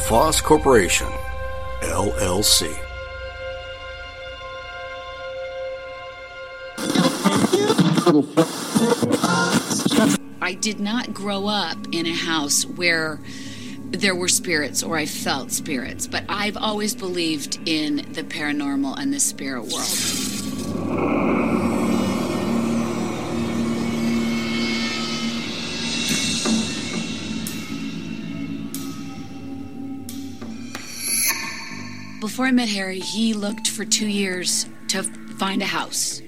LaFosse 0.00 0.42
Corporation, 0.42 1.06
LLC. 1.82 2.68
I 10.40 10.54
did 10.54 10.80
not 10.80 11.14
grow 11.14 11.46
up 11.46 11.76
in 11.92 12.06
a 12.06 12.14
house 12.14 12.64
where 12.64 13.20
there 13.90 14.16
were 14.16 14.26
spirits 14.26 14.82
or 14.82 14.96
I 14.96 15.06
felt 15.06 15.52
spirits, 15.52 16.08
but 16.08 16.24
I've 16.28 16.56
always 16.56 16.94
believed 16.94 17.60
in 17.68 17.96
the 18.12 18.24
paranormal 18.24 18.98
and 18.98 19.12
the 19.12 19.20
spirit 19.20 19.66
world. 19.66 21.49
Before 32.20 32.44
I 32.44 32.50
met 32.50 32.68
Harry, 32.68 33.00
he 33.00 33.32
looked 33.32 33.66
for 33.68 33.86
two 33.86 34.06
years 34.06 34.66
to 34.88 35.02
find 35.38 35.62
a 35.62 35.64
house. 35.64 36.20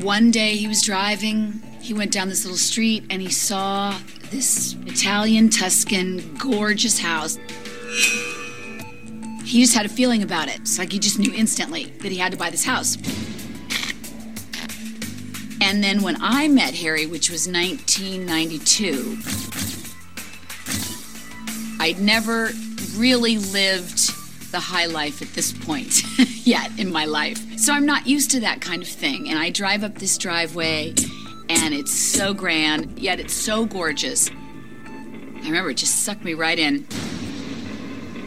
One 0.00 0.30
day 0.30 0.54
he 0.54 0.68
was 0.68 0.82
driving, 0.82 1.60
he 1.80 1.92
went 1.92 2.12
down 2.12 2.28
this 2.28 2.44
little 2.44 2.56
street 2.56 3.02
and 3.10 3.20
he 3.20 3.28
saw 3.28 3.98
this 4.30 4.76
Italian 4.86 5.50
Tuscan 5.50 6.36
gorgeous 6.36 7.00
house. 7.00 7.40
He 9.44 9.60
just 9.60 9.74
had 9.74 9.84
a 9.84 9.88
feeling 9.88 10.22
about 10.22 10.46
it. 10.46 10.60
It's 10.60 10.78
like 10.78 10.92
he 10.92 11.00
just 11.00 11.18
knew 11.18 11.32
instantly 11.34 11.86
that 12.00 12.12
he 12.12 12.18
had 12.18 12.30
to 12.30 12.38
buy 12.38 12.50
this 12.50 12.64
house. 12.64 12.96
And 15.60 15.82
then 15.82 16.02
when 16.02 16.18
I 16.20 16.46
met 16.46 16.72
Harry, 16.74 17.06
which 17.06 17.30
was 17.30 17.48
1992, 17.48 19.18
I'd 21.80 21.98
never 21.98 22.52
really 22.96 23.38
lived 23.38 24.12
the 24.52 24.60
high 24.60 24.86
life 24.86 25.20
at 25.22 25.28
this 25.34 25.52
point 25.52 26.02
yet 26.46 26.70
in 26.78 26.92
my 26.92 27.06
life. 27.06 27.58
So 27.58 27.72
I'm 27.72 27.86
not 27.86 28.06
used 28.06 28.30
to 28.32 28.40
that 28.40 28.60
kind 28.60 28.82
of 28.82 28.88
thing. 28.88 29.28
And 29.28 29.38
I 29.38 29.50
drive 29.50 29.82
up 29.82 29.96
this 29.96 30.16
driveway 30.16 30.94
and 31.48 31.74
it's 31.74 31.92
so 31.92 32.32
grand, 32.32 32.98
yet 32.98 33.18
it's 33.18 33.34
so 33.34 33.66
gorgeous. 33.66 34.30
I 34.30 35.46
remember 35.46 35.70
it 35.70 35.78
just 35.78 36.04
sucked 36.04 36.24
me 36.24 36.34
right 36.34 36.58
in. 36.58 36.86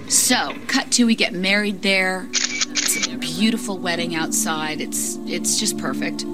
So, 0.09 0.53
cut 0.67 0.91
to 0.93 1.05
we 1.05 1.15
get 1.15 1.33
married 1.33 1.81
there. 1.81 2.27
It's 2.31 3.07
a 3.07 3.17
beautiful 3.17 3.79
wedding 3.79 4.15
outside. 4.15 4.79
It's 4.79 5.17
it's 5.25 5.59
just 5.59 5.77
perfect. 5.79 6.25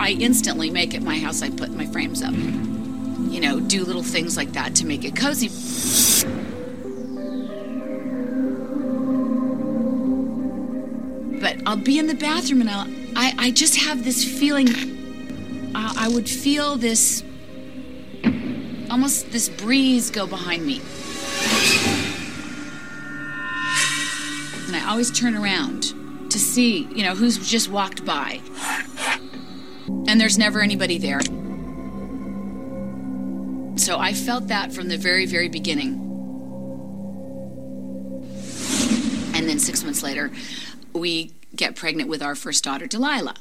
I 0.00 0.16
instantly 0.18 0.70
make 0.70 0.94
it 0.94 1.02
my 1.02 1.18
house. 1.18 1.42
I 1.42 1.50
put 1.50 1.70
my 1.70 1.86
frames 1.86 2.22
up. 2.22 2.32
You 2.32 3.40
know, 3.40 3.60
do 3.60 3.84
little 3.84 4.02
things 4.02 4.36
like 4.36 4.52
that 4.52 4.74
to 4.76 4.86
make 4.86 5.04
it 5.04 5.14
cozy. 5.14 5.48
I'll 11.66 11.76
be 11.76 11.98
in 11.98 12.06
the 12.06 12.14
bathroom 12.14 12.60
and 12.60 12.70
I'll, 12.70 12.86
I, 13.16 13.34
I 13.38 13.50
just 13.50 13.76
have 13.76 14.04
this 14.04 14.22
feeling. 14.22 14.68
Uh, 15.74 15.94
I 15.96 16.08
would 16.08 16.28
feel 16.28 16.76
this, 16.76 17.24
almost 18.90 19.32
this 19.32 19.48
breeze 19.48 20.10
go 20.10 20.26
behind 20.26 20.66
me. 20.66 20.82
And 24.66 24.76
I 24.76 24.90
always 24.90 25.10
turn 25.10 25.34
around 25.34 25.84
to 26.30 26.38
see, 26.38 26.86
you 26.94 27.02
know, 27.02 27.14
who's 27.14 27.38
just 27.48 27.70
walked 27.70 28.04
by. 28.04 28.40
And 30.06 30.20
there's 30.20 30.36
never 30.36 30.60
anybody 30.60 30.98
there. 30.98 31.20
So 33.78 33.98
I 33.98 34.12
felt 34.12 34.48
that 34.48 34.72
from 34.72 34.88
the 34.88 34.98
very, 34.98 35.26
very 35.26 35.48
beginning. 35.48 36.00
And 39.34 39.48
then 39.48 39.58
six 39.58 39.82
months 39.82 40.02
later, 40.02 40.30
we 40.92 41.32
get 41.56 41.76
pregnant 41.76 42.08
with 42.08 42.22
our 42.22 42.34
first 42.34 42.64
daughter, 42.64 42.86
Delilah. 42.86 43.36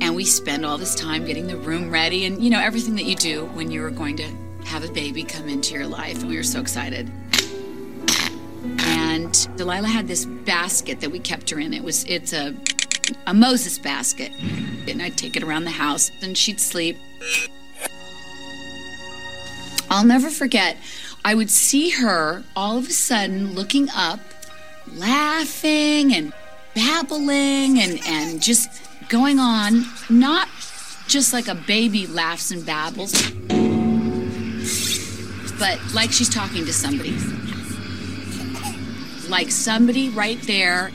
And 0.00 0.14
we 0.14 0.24
spend 0.24 0.64
all 0.64 0.78
this 0.78 0.94
time 0.94 1.24
getting 1.24 1.46
the 1.46 1.56
room 1.56 1.90
ready 1.90 2.26
and, 2.26 2.42
you 2.42 2.50
know, 2.50 2.60
everything 2.60 2.94
that 2.96 3.04
you 3.04 3.16
do 3.16 3.46
when 3.54 3.70
you 3.70 3.82
are 3.84 3.90
going 3.90 4.16
to 4.18 4.28
have 4.64 4.84
a 4.84 4.92
baby 4.92 5.22
come 5.22 5.48
into 5.48 5.74
your 5.74 5.86
life. 5.86 6.20
And 6.20 6.28
we 6.28 6.36
were 6.36 6.42
so 6.42 6.60
excited. 6.60 7.10
And 8.78 9.48
Delilah 9.56 9.88
had 9.88 10.06
this 10.06 10.24
basket 10.24 11.00
that 11.00 11.10
we 11.10 11.18
kept 11.18 11.50
her 11.50 11.58
in. 11.58 11.72
It 11.72 11.82
was, 11.82 12.04
it's 12.04 12.32
a, 12.32 12.54
a 13.26 13.34
Moses 13.34 13.78
basket. 13.78 14.32
And 14.88 15.02
I'd 15.02 15.16
take 15.16 15.36
it 15.36 15.42
around 15.42 15.64
the 15.64 15.70
house 15.70 16.10
and 16.22 16.36
she'd 16.36 16.60
sleep. 16.60 16.96
I'll 19.88 20.04
never 20.04 20.30
forget 20.30 20.76
I 21.26 21.34
would 21.34 21.50
see 21.50 21.90
her 21.90 22.44
all 22.54 22.78
of 22.78 22.86
a 22.86 22.92
sudden 22.92 23.52
looking 23.54 23.90
up, 23.90 24.20
laughing 24.94 26.14
and 26.14 26.32
babbling 26.72 27.80
and, 27.80 27.98
and 28.06 28.40
just 28.40 28.70
going 29.08 29.40
on, 29.40 29.84
not 30.08 30.48
just 31.08 31.32
like 31.32 31.48
a 31.48 31.56
baby 31.56 32.06
laughs 32.06 32.52
and 32.52 32.64
babbles, 32.64 33.10
but 35.58 35.80
like 35.92 36.12
she's 36.12 36.28
talking 36.28 36.64
to 36.64 36.72
somebody. 36.72 37.16
Like 39.28 39.50
somebody 39.50 40.10
right 40.10 40.40
there 40.42 40.92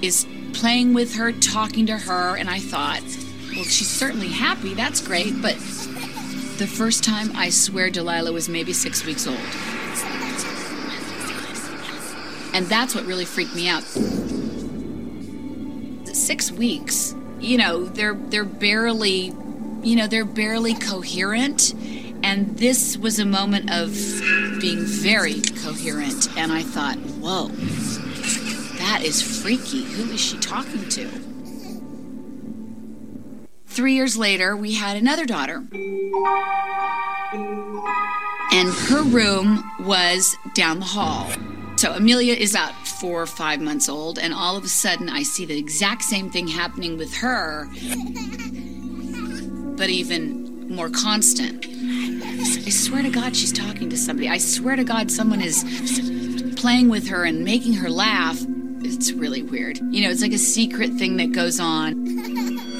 is 0.00 0.26
playing 0.54 0.94
with 0.94 1.16
her, 1.16 1.32
talking 1.32 1.84
to 1.84 1.98
her, 1.98 2.34
and 2.38 2.48
I 2.48 2.60
thought, 2.60 3.02
well, 3.54 3.64
she's 3.64 3.90
certainly 3.90 4.28
happy, 4.28 4.72
that's 4.72 5.02
great, 5.06 5.42
but 5.42 5.58
the 6.58 6.66
first 6.66 7.02
time, 7.02 7.32
I 7.34 7.50
swear 7.50 7.90
Delilah 7.90 8.32
was 8.32 8.48
maybe 8.48 8.72
six 8.72 9.04
weeks 9.04 9.26
old. 9.26 9.38
And 12.54 12.66
that's 12.66 12.94
what 12.94 13.04
really 13.04 13.24
freaked 13.24 13.54
me 13.54 13.68
out. 13.68 13.82
Six 16.14 16.52
weeks, 16.52 17.14
you 17.40 17.58
know, 17.58 17.84
they're 17.84 18.14
they're 18.14 18.44
barely, 18.44 19.32
you 19.82 19.96
know, 19.96 20.06
they're 20.06 20.24
barely 20.24 20.74
coherent. 20.74 21.74
And 22.22 22.56
this 22.56 22.96
was 22.96 23.18
a 23.18 23.24
moment 23.24 23.70
of 23.72 23.90
being 24.60 24.84
very 24.84 25.40
coherent. 25.62 26.28
And 26.38 26.52
I 26.52 26.62
thought, 26.62 26.96
whoa, 27.20 27.48
that 28.78 29.02
is 29.02 29.20
freaky. 29.20 29.82
Who 29.82 30.12
is 30.12 30.20
she 30.20 30.38
talking 30.38 30.88
to? 30.90 31.33
Three 33.74 33.94
years 33.94 34.16
later, 34.16 34.56
we 34.56 34.74
had 34.74 34.96
another 34.96 35.26
daughter. 35.26 35.66
And 38.52 38.68
her 38.68 39.02
room 39.02 39.68
was 39.80 40.36
down 40.54 40.78
the 40.78 40.84
hall. 40.84 41.28
So 41.74 41.92
Amelia 41.92 42.34
is 42.34 42.54
about 42.54 42.72
four 42.86 43.22
or 43.22 43.26
five 43.26 43.60
months 43.60 43.88
old, 43.88 44.20
and 44.20 44.32
all 44.32 44.56
of 44.56 44.62
a 44.62 44.68
sudden 44.68 45.08
I 45.08 45.24
see 45.24 45.44
the 45.44 45.58
exact 45.58 46.02
same 46.02 46.30
thing 46.30 46.46
happening 46.46 46.96
with 46.96 47.12
her, 47.14 47.68
but 49.76 49.90
even 49.90 50.68
more 50.72 50.88
constant. 50.88 51.66
I 51.66 52.70
swear 52.70 53.02
to 53.02 53.10
God, 53.10 53.34
she's 53.34 53.52
talking 53.52 53.90
to 53.90 53.96
somebody. 53.96 54.28
I 54.28 54.38
swear 54.38 54.76
to 54.76 54.84
God, 54.84 55.10
someone 55.10 55.40
is 55.40 55.64
playing 56.54 56.90
with 56.90 57.08
her 57.08 57.24
and 57.24 57.44
making 57.44 57.72
her 57.74 57.90
laugh. 57.90 58.38
It's 58.84 59.10
really 59.10 59.42
weird. 59.42 59.80
You 59.90 60.02
know, 60.02 60.10
it's 60.10 60.22
like 60.22 60.32
a 60.32 60.38
secret 60.38 60.92
thing 60.92 61.16
that 61.16 61.32
goes 61.32 61.58
on. 61.58 62.73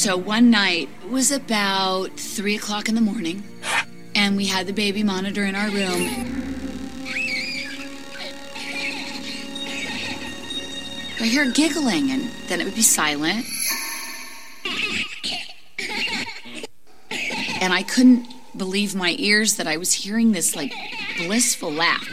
So 0.00 0.16
one 0.16 0.48
night, 0.48 0.88
it 1.04 1.10
was 1.10 1.30
about 1.30 2.18
three 2.18 2.56
o'clock 2.56 2.88
in 2.88 2.94
the 2.94 3.02
morning, 3.02 3.42
and 4.14 4.34
we 4.34 4.46
had 4.46 4.66
the 4.66 4.72
baby 4.72 5.02
monitor 5.02 5.44
in 5.44 5.54
our 5.54 5.68
room. 5.68 6.00
I 11.20 11.24
hear 11.24 11.50
giggling, 11.52 12.10
and 12.10 12.30
then 12.48 12.62
it 12.62 12.64
would 12.64 12.74
be 12.74 12.80
silent. 12.80 13.44
And 17.60 17.74
I 17.74 17.82
couldn't 17.82 18.26
believe 18.56 18.94
my 18.94 19.14
ears 19.18 19.56
that 19.56 19.66
I 19.66 19.76
was 19.76 19.92
hearing 19.92 20.32
this 20.32 20.56
like 20.56 20.72
blissful 21.18 21.72
laugh. 21.72 22.08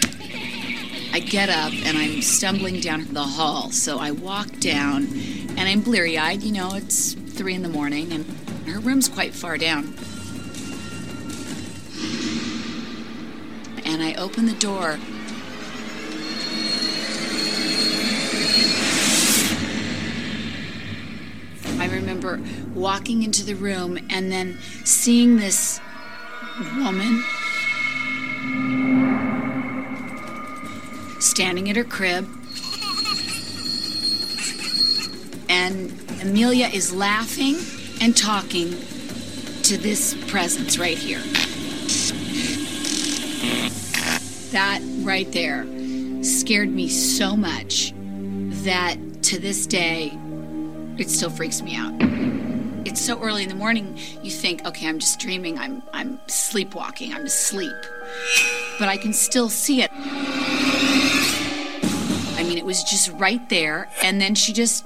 I 1.13 1.19
get 1.19 1.48
up 1.48 1.72
and 1.72 1.98
I'm 1.98 2.22
stumbling 2.22 2.81
down 2.81 3.06
the 3.13 3.24
hall. 3.24 3.72
So 3.72 3.98
I 3.98 4.12
walk 4.12 4.60
down 4.60 5.07
and 5.51 5.62
I'm 5.62 5.80
bleary 5.80 6.18
eyed. 6.18 6.44
You 6.44 6.51
know, 6.51 6.74
it's 6.74 7.16
three 7.38 7.54
in 7.54 7.62
the 7.62 7.69
morning, 7.69 8.12
and 8.12 8.25
her 8.68 8.80
room's 8.80 9.07
quite 9.07 9.34
far 9.34 9.60
down. 9.60 9.94
And 13.86 14.01
I 14.01 14.16
open 14.18 14.48
the 14.48 14.54
door. 14.54 14.98
I 21.80 21.88
remember 21.88 22.42
walking 22.74 23.22
into 23.22 23.45
the 23.45 23.54
room 23.54 24.00
and 24.10 24.31
then 24.31 24.57
seeing 24.83 25.38
this 25.38 25.80
woman 26.75 27.24
standing 31.19 31.69
at 31.69 31.75
her 31.75 31.83
crib. 31.83 32.28
And 35.59 35.92
Amelia 36.21 36.68
is 36.68 36.94
laughing 36.94 37.57
and 38.00 38.15
talking 38.15 38.69
to 39.63 39.75
this 39.75 40.13
presence 40.27 40.77
right 40.77 40.98
here. 40.98 41.19
That 44.51 44.81
right 45.00 45.31
there 45.31 45.65
scared 46.24 46.69
me 46.69 46.88
so 46.88 47.36
much 47.36 47.92
that 48.65 48.98
to 49.24 49.39
this 49.39 49.65
day, 49.65 50.12
it 51.00 51.09
still 51.09 51.31
freaks 51.31 51.63
me 51.63 51.75
out. 51.75 51.92
It's 52.86 53.01
so 53.01 53.19
early 53.19 53.42
in 53.42 53.50
the 53.50 53.56
morning, 53.56 53.98
you 54.21 54.30
think, 54.30 54.63
okay, 54.63 54.88
I'm 54.88 55.00
just 55.00 55.19
dreaming, 55.19 55.57
I'm, 55.57 55.81
I'm 55.92 56.19
sleepwalking, 56.27 57.15
I'm 57.15 57.25
asleep. 57.25 57.75
But 58.77 58.89
I 58.89 58.98
can 58.98 59.12
still 59.12 59.50
see 59.50 59.81
it. 59.81 59.89
I 62.36 62.44
mean, 62.44 62.59
it 62.59 62.65
was 62.65 62.83
just 62.83 63.12
right 63.13 63.50
there, 63.50 63.89
and 64.04 64.21
then 64.21 64.36
she 64.36 64.54
just 64.54 64.86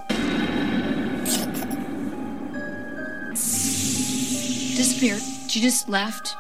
She 5.02 5.62
just 5.62 5.90
left. 5.90 6.36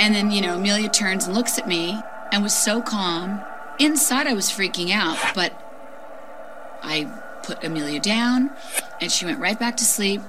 And 0.00 0.12
then, 0.14 0.32
you 0.32 0.40
know, 0.40 0.56
Amelia 0.56 0.88
turns 0.88 1.26
and 1.26 1.34
looks 1.36 1.58
at 1.58 1.68
me 1.68 1.96
and 2.32 2.42
was 2.42 2.52
so 2.52 2.82
calm. 2.82 3.40
Inside, 3.78 4.26
I 4.26 4.32
was 4.32 4.46
freaking 4.46 4.90
out, 4.90 5.16
but 5.34 5.52
I 6.82 7.04
put 7.44 7.62
Amelia 7.62 8.00
down 8.00 8.50
and 9.00 9.12
she 9.12 9.24
went 9.26 9.38
right 9.38 9.58
back 9.58 9.76
to 9.76 9.84
sleep. 9.84 10.20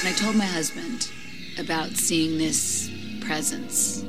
And 0.00 0.08
I 0.08 0.12
told 0.12 0.36
my 0.36 0.46
husband 0.46 1.10
about 1.58 1.90
seeing 1.90 2.38
this 2.38 2.90
presence. 3.20 4.04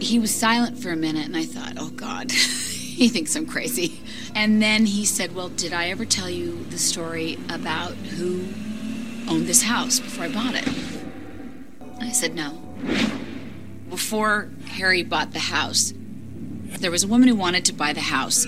He 0.00 0.18
was 0.18 0.34
silent 0.34 0.78
for 0.78 0.90
a 0.90 0.96
minute 0.96 1.26
and 1.26 1.36
I 1.36 1.44
thought, 1.44 1.74
oh 1.78 1.90
God, 1.90 2.30
he 2.98 3.08
thinks 3.08 3.36
I'm 3.36 3.46
crazy. 3.46 4.00
And 4.34 4.60
then 4.60 4.84
he 4.84 5.04
said, 5.04 5.32
Well, 5.32 5.50
did 5.50 5.72
I 5.72 5.88
ever 5.90 6.04
tell 6.04 6.28
you 6.28 6.64
the 6.64 6.78
story 6.78 7.38
about 7.48 7.92
who 7.92 8.40
owned 9.30 9.46
this 9.46 9.62
house 9.62 10.00
before 10.00 10.24
I 10.24 10.28
bought 10.28 10.56
it? 10.56 10.68
I 12.00 12.10
said, 12.10 12.34
No. 12.34 12.60
Before 13.88 14.50
Harry 14.66 15.04
bought 15.04 15.32
the 15.32 15.38
house, 15.38 15.94
there 16.80 16.90
was 16.90 17.04
a 17.04 17.06
woman 17.06 17.28
who 17.28 17.36
wanted 17.36 17.64
to 17.66 17.72
buy 17.72 17.92
the 17.92 18.00
house. 18.00 18.44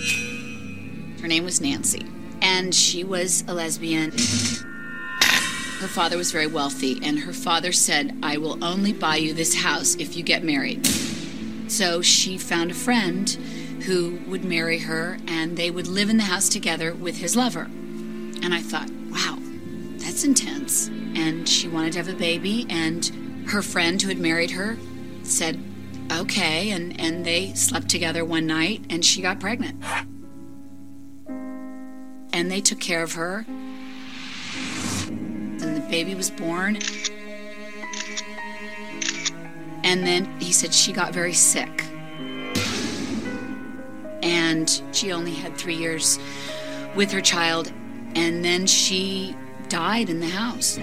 Her 1.21 1.29
name 1.29 1.45
was 1.45 1.61
Nancy, 1.61 2.05
and 2.43 2.75
she 2.75 3.05
was 3.05 3.45
a 3.47 3.55
lesbian. 3.55 4.11
Her 4.11 5.89
father 5.89 6.17
was 6.17 6.33
very 6.33 6.49
wealthy, 6.49 6.99
and 7.05 7.21
her 7.21 7.33
father 7.33 7.71
said, 7.71 8.19
I 8.21 8.37
will 8.39 8.63
only 8.65 8.93
buy 8.93 9.17
you 9.17 9.33
this 9.33 9.63
house 9.63 9.95
if 9.95 10.17
you 10.17 10.25
get 10.25 10.43
married. 10.43 10.85
So 11.69 12.03
she 12.03 12.37
found 12.37 12.73
a 12.73 12.75
friend 12.75 13.39
who 13.83 14.19
would 14.27 14.45
marry 14.45 14.79
her, 14.79 15.19
and 15.27 15.57
they 15.57 15.71
would 15.71 15.87
live 15.87 16.11
in 16.11 16.17
the 16.17 16.25
house 16.25 16.49
together 16.49 16.95
with 16.95 17.19
his 17.19 17.35
lover. 17.37 17.63
And 17.63 18.55
I 18.55 18.61
thought, 18.61 18.91
wow, 19.11 19.39
that's 19.97 20.25
intense. 20.25 20.89
And 20.89 21.49
she 21.49 21.69
wanted 21.69 21.93
to 21.93 21.99
have 21.99 22.09
a 22.09 22.15
baby, 22.15 22.67
and 22.69 23.47
her 23.49 23.63
friend 23.63 24.01
who 24.01 24.09
had 24.09 24.19
married 24.19 24.53
her 24.53 24.77
said, 25.23 25.63
okay, 26.13 26.71
and, 26.71 26.99
and 27.01 27.25
they 27.25 27.55
slept 27.55 27.89
together 27.89 28.25
one 28.25 28.47
night, 28.47 28.85
and 28.91 29.05
she 29.05 29.23
got 29.23 29.41
pregnant. 29.41 29.83
And 32.33 32.51
they 32.51 32.61
took 32.61 32.81
care 32.81 33.03
of 33.03 33.15
her, 33.15 33.45
and 35.09 35.61
the 35.61 35.87
baby 35.91 36.15
was 36.15 36.31
born. 36.31 36.79
And 39.83 40.07
then 40.07 40.41
he 40.41 40.53
said 40.53 40.73
she 40.73 40.93
got 40.93 41.13
very 41.13 41.33
sick. 41.33 41.85
And 44.23 44.83
she 44.93 45.13
only 45.13 45.35
had 45.35 45.57
three 45.57 45.77
years 45.77 46.19
with 46.95 47.11
her 47.13 47.21
child, 47.21 47.73
and 48.15 48.45
then 48.45 48.67
she 48.67 49.37
died 49.69 50.11
in 50.11 50.21
the 50.21 50.29
house. 50.29 50.79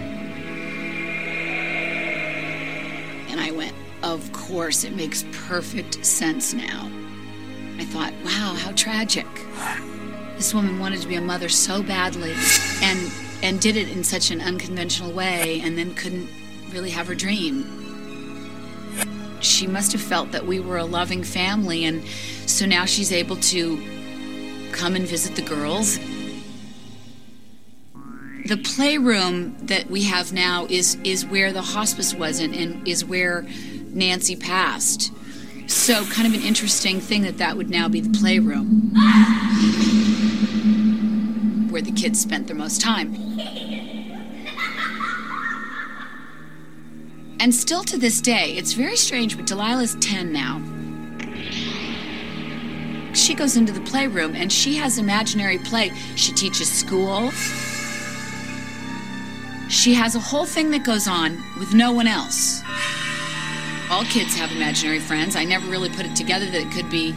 And 3.29 3.39
I 3.39 3.51
went, 3.51 3.75
Of 4.03 4.31
course, 4.31 4.83
it 4.83 4.95
makes 4.95 5.25
perfect 5.31 6.05
sense 6.05 6.53
now. 6.53 6.89
I 7.77 7.85
thought, 7.85 8.13
wow, 8.25 8.55
how 8.57 8.71
tragic. 8.71 9.27
This 10.35 10.53
woman 10.53 10.79
wanted 10.79 11.01
to 11.01 11.07
be 11.07 11.15
a 11.15 11.21
mother 11.21 11.49
so 11.49 11.83
badly 11.83 12.33
and 12.81 13.11
and 13.43 13.61
did 13.61 13.77
it 13.77 13.87
in 13.89 14.03
such 14.03 14.31
an 14.31 14.41
unconventional 14.41 15.11
way 15.11 15.61
and 15.63 15.77
then 15.77 15.93
couldn't 15.93 16.27
really 16.71 16.89
have 16.89 17.05
her 17.07 17.13
dream. 17.13 17.86
She 19.57 19.65
must 19.65 19.91
have 19.93 20.01
felt 20.01 20.33
that 20.33 20.45
we 20.45 20.59
were 20.59 20.77
a 20.77 20.85
loving 20.85 21.23
family 21.23 21.83
and 21.83 22.05
so 22.45 22.67
now 22.67 22.85
she's 22.85 23.11
able 23.11 23.37
to 23.37 23.81
come 24.71 24.95
and 24.95 25.03
visit 25.07 25.35
the 25.35 25.41
girls. 25.41 25.97
The 28.45 28.57
playroom 28.63 29.57
that 29.65 29.89
we 29.89 30.03
have 30.03 30.31
now 30.31 30.67
is 30.69 30.95
is 31.03 31.25
where 31.25 31.51
the 31.51 31.63
hospice 31.63 32.13
was 32.13 32.39
and, 32.39 32.53
and 32.53 32.87
is 32.87 33.03
where 33.03 33.47
Nancy 33.87 34.35
passed. 34.35 35.11
So 35.65 36.05
kind 36.05 36.27
of 36.27 36.39
an 36.39 36.47
interesting 36.47 36.99
thing 36.99 37.23
that 37.23 37.39
that 37.39 37.57
would 37.57 37.71
now 37.71 37.89
be 37.89 37.99
the 37.99 38.15
playroom 38.15 38.91
where 41.71 41.81
the 41.81 41.91
kids 41.91 42.21
spent 42.21 42.45
their 42.45 42.55
most 42.55 42.79
time. 42.79 43.15
And 47.47 47.55
still 47.55 47.85
to 47.85 47.97
this 47.97 48.19
day, 48.19 48.57
it's 48.57 48.73
very 48.73 48.97
strange, 48.97 49.37
but 49.37 49.45
Delilah's 49.45 49.95
10 50.01 50.33
now. 50.33 50.61
She 53.13 53.33
goes 53.33 53.55
into 53.55 53.71
the 53.71 53.79
playroom 53.89 54.35
and 54.35 54.51
she 54.51 54.75
has 54.75 54.97
imaginary 54.97 55.57
play. 55.57 55.93
She 56.17 56.33
teaches 56.33 56.69
school. 56.69 57.31
She 59.69 59.93
has 59.93 60.13
a 60.13 60.19
whole 60.19 60.45
thing 60.45 60.71
that 60.71 60.83
goes 60.83 61.07
on 61.07 61.41
with 61.57 61.73
no 61.73 61.93
one 61.93 62.05
else. 62.05 62.61
All 63.89 64.03
kids 64.03 64.35
have 64.35 64.51
imaginary 64.51 64.99
friends. 64.99 65.37
I 65.37 65.45
never 65.45 65.71
really 65.71 65.87
put 65.87 66.05
it 66.05 66.17
together 66.17 66.47
that 66.47 66.61
it 66.61 66.71
could 66.73 66.89
be 66.89 67.15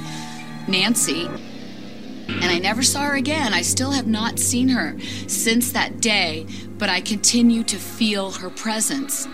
Nancy. 0.69 1.27
And 1.27 2.45
I 2.45 2.61
never 2.61 2.85
saw 2.85 3.01
her 3.01 3.17
again. 3.17 3.53
I 3.53 3.63
still 3.63 3.91
have 3.91 4.07
not 4.07 4.39
seen 4.39 4.69
her 4.69 4.97
since 5.27 5.73
that 5.73 6.01
day, 6.01 6.47
but 6.79 6.89
I 6.89 7.01
continue 7.01 7.65
to 7.65 7.79
feel 7.79 8.31
her 8.31 8.49
presence. 8.49 9.27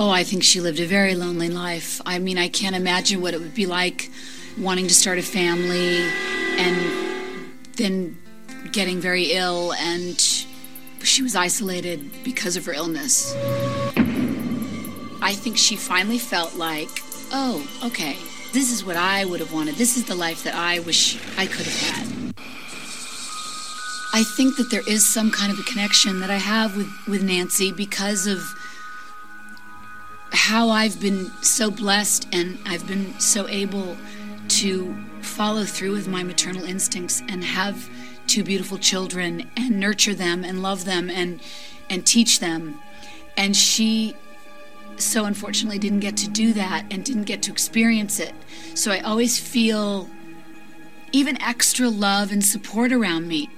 Oh, 0.00 0.10
I 0.10 0.22
think 0.22 0.44
she 0.44 0.60
lived 0.60 0.78
a 0.78 0.86
very 0.86 1.16
lonely 1.16 1.48
life. 1.48 2.00
I 2.06 2.20
mean, 2.20 2.38
I 2.38 2.46
can't 2.46 2.76
imagine 2.76 3.20
what 3.20 3.34
it 3.34 3.40
would 3.40 3.52
be 3.52 3.66
like 3.66 4.12
wanting 4.56 4.86
to 4.86 4.94
start 4.94 5.18
a 5.18 5.22
family 5.22 5.98
and 6.56 7.36
then 7.72 8.16
getting 8.70 9.00
very 9.00 9.32
ill, 9.32 9.72
and 9.72 10.20
she 11.02 11.20
was 11.20 11.34
isolated 11.34 12.12
because 12.22 12.56
of 12.56 12.64
her 12.66 12.72
illness. 12.72 13.34
I 15.20 15.32
think 15.34 15.58
she 15.58 15.74
finally 15.74 16.18
felt 16.18 16.54
like, 16.54 17.02
oh, 17.32 17.66
okay, 17.84 18.16
this 18.52 18.70
is 18.70 18.84
what 18.84 18.94
I 18.94 19.24
would 19.24 19.40
have 19.40 19.52
wanted. 19.52 19.74
This 19.74 19.96
is 19.96 20.04
the 20.04 20.14
life 20.14 20.44
that 20.44 20.54
I 20.54 20.78
wish 20.78 21.18
I 21.36 21.46
could 21.46 21.66
have 21.66 21.80
had. 21.80 22.34
I 24.14 24.22
think 24.36 24.56
that 24.58 24.70
there 24.70 24.88
is 24.88 25.12
some 25.12 25.32
kind 25.32 25.50
of 25.50 25.58
a 25.58 25.64
connection 25.64 26.20
that 26.20 26.30
I 26.30 26.36
have 26.36 26.76
with, 26.76 26.88
with 27.08 27.24
Nancy 27.24 27.72
because 27.72 28.28
of 28.28 28.38
how 30.48 30.70
I've 30.70 30.98
been 30.98 31.30
so 31.42 31.70
blessed 31.70 32.26
and 32.32 32.58
I've 32.64 32.86
been 32.88 33.20
so 33.20 33.46
able 33.48 33.98
to 34.48 34.96
follow 35.20 35.64
through 35.64 35.92
with 35.92 36.08
my 36.08 36.22
maternal 36.22 36.64
instincts 36.64 37.22
and 37.28 37.44
have 37.44 37.90
two 38.26 38.42
beautiful 38.42 38.78
children 38.78 39.46
and 39.58 39.78
nurture 39.78 40.14
them 40.14 40.44
and 40.44 40.62
love 40.62 40.86
them 40.86 41.10
and 41.10 41.42
and 41.90 42.06
teach 42.06 42.40
them. 42.40 42.80
And 43.36 43.54
she 43.54 44.16
so 44.96 45.26
unfortunately 45.26 45.78
didn't 45.78 46.00
get 46.00 46.16
to 46.16 46.30
do 46.30 46.54
that 46.54 46.86
and 46.90 47.04
didn't 47.04 47.24
get 47.24 47.42
to 47.42 47.52
experience 47.52 48.18
it. 48.18 48.32
So 48.72 48.90
I 48.90 49.00
always 49.00 49.38
feel 49.38 50.08
even 51.12 51.38
extra 51.42 51.90
love 51.90 52.32
and 52.32 52.42
support 52.42 52.90
around 52.90 53.28
me. 53.28 53.50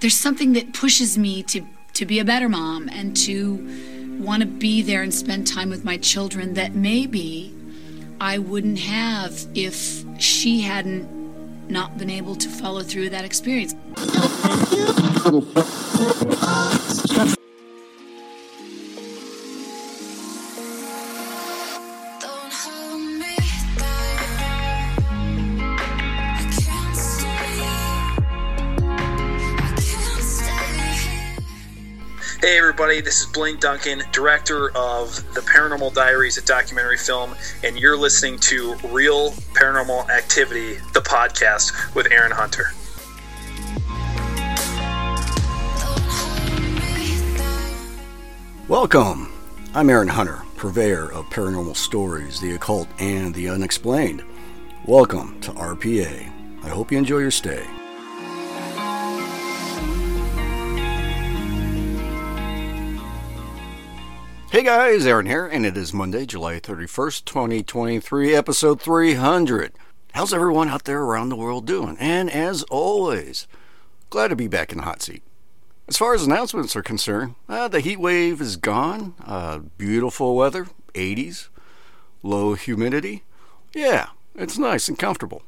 There's 0.00 0.12
something 0.12 0.52
that 0.52 0.74
pushes 0.74 1.16
me 1.16 1.42
to 1.44 1.66
to 1.94 2.04
be 2.04 2.18
a 2.18 2.24
better 2.24 2.48
mom 2.48 2.88
and 2.88 3.16
to 3.16 4.18
want 4.18 4.42
to 4.42 4.46
be 4.46 4.82
there 4.82 5.02
and 5.02 5.12
spend 5.12 5.46
time 5.46 5.70
with 5.70 5.84
my 5.84 5.96
children 5.96 6.54
that 6.54 6.74
maybe 6.74 7.52
I 8.20 8.38
wouldn't 8.38 8.80
have 8.80 9.46
if 9.54 10.04
she 10.20 10.60
hadn't 10.60 11.08
not 11.68 11.96
been 11.98 12.10
able 12.10 12.36
to 12.36 12.48
follow 12.48 12.82
through 12.82 13.10
that 13.10 13.24
experience. 13.24 13.74
Hey 32.44 32.58
everybody, 32.58 33.00
this 33.00 33.22
is 33.22 33.26
Blaine 33.26 33.58
Duncan, 33.58 34.02
director 34.12 34.68
of 34.76 35.16
the 35.32 35.40
Paranormal 35.40 35.94
Diaries, 35.94 36.36
a 36.36 36.44
documentary 36.44 36.98
film, 36.98 37.34
and 37.62 37.78
you're 37.78 37.96
listening 37.96 38.38
to 38.40 38.74
Real 38.90 39.30
Paranormal 39.54 40.10
Activity, 40.10 40.74
the 40.92 41.00
podcast 41.00 41.94
with 41.94 42.12
Aaron 42.12 42.32
Hunter. 42.32 42.66
Welcome. 48.68 49.32
I'm 49.72 49.88
Aaron 49.88 50.08
Hunter, 50.08 50.42
purveyor 50.58 51.10
of 51.12 51.24
paranormal 51.30 51.76
stories, 51.76 52.42
the 52.42 52.56
occult, 52.56 52.88
and 52.98 53.34
the 53.34 53.48
unexplained. 53.48 54.22
Welcome 54.84 55.40
to 55.40 55.50
RPA. 55.52 56.30
I 56.62 56.68
hope 56.68 56.92
you 56.92 56.98
enjoy 56.98 57.20
your 57.20 57.30
stay. 57.30 57.64
Hey 64.54 64.62
guys, 64.62 65.04
Aaron 65.04 65.26
here, 65.26 65.48
and 65.48 65.66
it 65.66 65.76
is 65.76 65.92
Monday, 65.92 66.24
July 66.26 66.60
31st, 66.60 67.24
2023, 67.24 68.36
episode 68.36 68.80
300. 68.80 69.72
How's 70.12 70.32
everyone 70.32 70.68
out 70.68 70.84
there 70.84 71.02
around 71.02 71.30
the 71.30 71.34
world 71.34 71.66
doing? 71.66 71.96
And 71.98 72.30
as 72.30 72.62
always, 72.70 73.48
glad 74.10 74.28
to 74.28 74.36
be 74.36 74.46
back 74.46 74.70
in 74.70 74.78
the 74.78 74.84
hot 74.84 75.02
seat. 75.02 75.24
As 75.88 75.96
far 75.96 76.14
as 76.14 76.24
announcements 76.24 76.76
are 76.76 76.84
concerned, 76.84 77.34
uh, 77.48 77.66
the 77.66 77.80
heat 77.80 77.98
wave 77.98 78.40
is 78.40 78.56
gone. 78.56 79.14
Uh, 79.26 79.58
beautiful 79.76 80.36
weather, 80.36 80.68
80s, 80.94 81.48
low 82.22 82.54
humidity. 82.54 83.24
Yeah, 83.74 84.10
it's 84.36 84.56
nice 84.56 84.86
and 84.88 84.96
comfortable. 84.96 85.42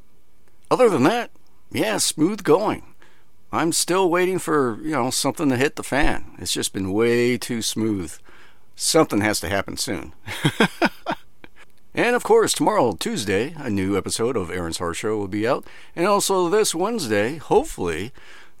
Other 0.69 0.89
than 0.89 1.03
that, 1.03 1.31
yeah, 1.71 1.95
smooth 1.95 2.43
going. 2.43 2.93
I'm 3.53 3.71
still 3.71 4.09
waiting 4.09 4.37
for, 4.37 4.79
you 4.81 4.91
know, 4.91 5.11
something 5.11 5.47
to 5.47 5.55
hit 5.55 5.77
the 5.77 5.83
fan. 5.83 6.35
It's 6.39 6.51
just 6.51 6.73
been 6.73 6.91
way 6.91 7.37
too 7.37 7.61
smooth. 7.61 8.13
Something 8.79 9.21
has 9.21 9.39
to 9.39 9.49
happen 9.49 9.75
soon. 9.75 10.13
and 11.95 12.15
of 12.15 12.23
course, 12.23 12.53
tomorrow, 12.53 12.93
Tuesday, 12.93 13.55
a 13.57 13.71
new 13.71 13.97
episode 13.97 14.37
of 14.37 14.51
Aaron's 14.51 14.77
Horror 14.77 14.93
Show 14.93 15.17
will 15.17 15.27
be 15.27 15.47
out. 15.47 15.65
And 15.95 16.05
also 16.05 16.47
this 16.47 16.75
Wednesday, 16.75 17.37
hopefully, 17.37 18.11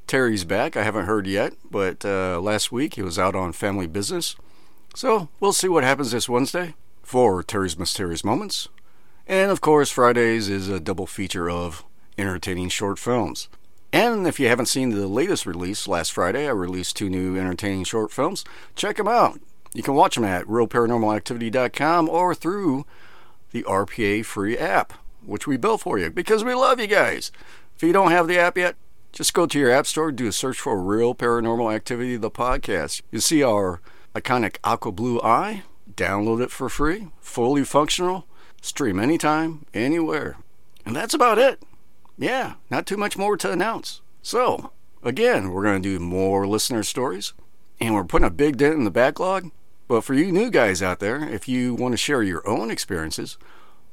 Terry's 0.07 0.43
back. 0.43 0.75
I 0.75 0.81
haven't 0.81 1.05
heard 1.05 1.27
yet, 1.27 1.53
but 1.69 2.03
uh, 2.03 2.41
last 2.41 2.71
week 2.71 2.95
he 2.95 3.03
was 3.03 3.19
out 3.19 3.35
on 3.35 3.53
family 3.53 3.85
business. 3.85 4.35
So 4.95 5.29
we'll 5.39 5.53
see 5.53 5.69
what 5.69 5.83
happens 5.83 6.09
this 6.09 6.27
Wednesday 6.27 6.73
for 7.03 7.43
Terry's 7.43 7.77
Mysterious 7.77 8.23
Moments. 8.23 8.69
And 9.27 9.51
of 9.51 9.61
course, 9.61 9.91
Fridays 9.91 10.49
is 10.49 10.67
a 10.67 10.79
double 10.79 11.05
feature 11.05 11.47
of 11.47 11.85
entertaining 12.17 12.69
short 12.69 12.97
films. 12.97 13.49
And 13.93 14.25
if 14.25 14.39
you 14.39 14.47
haven't 14.47 14.65
seen 14.65 14.89
the 14.89 15.07
latest 15.07 15.45
release 15.45 15.87
last 15.87 16.11
Friday, 16.11 16.47
I 16.47 16.51
released 16.53 16.97
two 16.97 17.07
new 17.07 17.37
entertaining 17.37 17.83
short 17.83 18.11
films. 18.11 18.43
Check 18.75 18.97
them 18.97 19.07
out. 19.07 19.39
You 19.77 19.83
can 19.83 19.93
watch 19.93 20.15
them 20.15 20.23
at 20.23 20.47
realparanormalactivity.com 20.47 22.09
or 22.09 22.33
through 22.33 22.87
the 23.51 23.61
RPA 23.61 24.25
free 24.25 24.57
app, 24.57 24.93
which 25.23 25.45
we 25.45 25.55
built 25.55 25.81
for 25.81 25.99
you 25.99 26.09
because 26.09 26.43
we 26.43 26.55
love 26.55 26.79
you 26.79 26.87
guys. 26.87 27.31
If 27.75 27.83
you 27.83 27.93
don't 27.93 28.09
have 28.09 28.27
the 28.27 28.39
app 28.39 28.57
yet, 28.57 28.75
just 29.11 29.35
go 29.35 29.45
to 29.45 29.59
your 29.59 29.69
app 29.69 29.85
store, 29.85 30.11
do 30.11 30.25
a 30.25 30.31
search 30.31 30.59
for 30.59 30.81
Real 30.81 31.13
Paranormal 31.13 31.71
Activity, 31.71 32.17
the 32.17 32.31
podcast. 32.31 33.03
You 33.11 33.19
see 33.19 33.43
our 33.43 33.79
iconic 34.15 34.57
aqua 34.63 34.91
blue 34.91 35.21
eye, 35.21 35.61
download 35.93 36.41
it 36.41 36.49
for 36.49 36.69
free, 36.69 37.09
fully 37.19 37.63
functional, 37.63 38.25
stream 38.63 38.99
anytime, 38.99 39.67
anywhere. 39.75 40.37
And 40.87 40.95
that's 40.95 41.13
about 41.13 41.37
it. 41.37 41.61
Yeah, 42.17 42.55
not 42.71 42.87
too 42.87 42.97
much 42.97 43.15
more 43.15 43.37
to 43.37 43.51
announce. 43.51 44.01
So, 44.23 44.71
again, 45.03 45.51
we're 45.51 45.61
going 45.61 45.83
to 45.83 45.99
do 45.99 46.03
more 46.03 46.47
listener 46.47 46.81
stories, 46.81 47.33
and 47.79 47.93
we're 47.93 48.05
putting 48.05 48.25
a 48.25 48.31
big 48.31 48.57
dent 48.57 48.73
in 48.73 48.83
the 48.83 48.89
backlog. 48.89 49.51
But 49.87 50.03
for 50.03 50.13
you 50.13 50.31
new 50.31 50.49
guys 50.49 50.81
out 50.81 50.99
there, 50.99 51.27
if 51.27 51.47
you 51.47 51.73
want 51.73 51.93
to 51.93 51.97
share 51.97 52.21
your 52.21 52.47
own 52.47 52.69
experiences, 52.69 53.37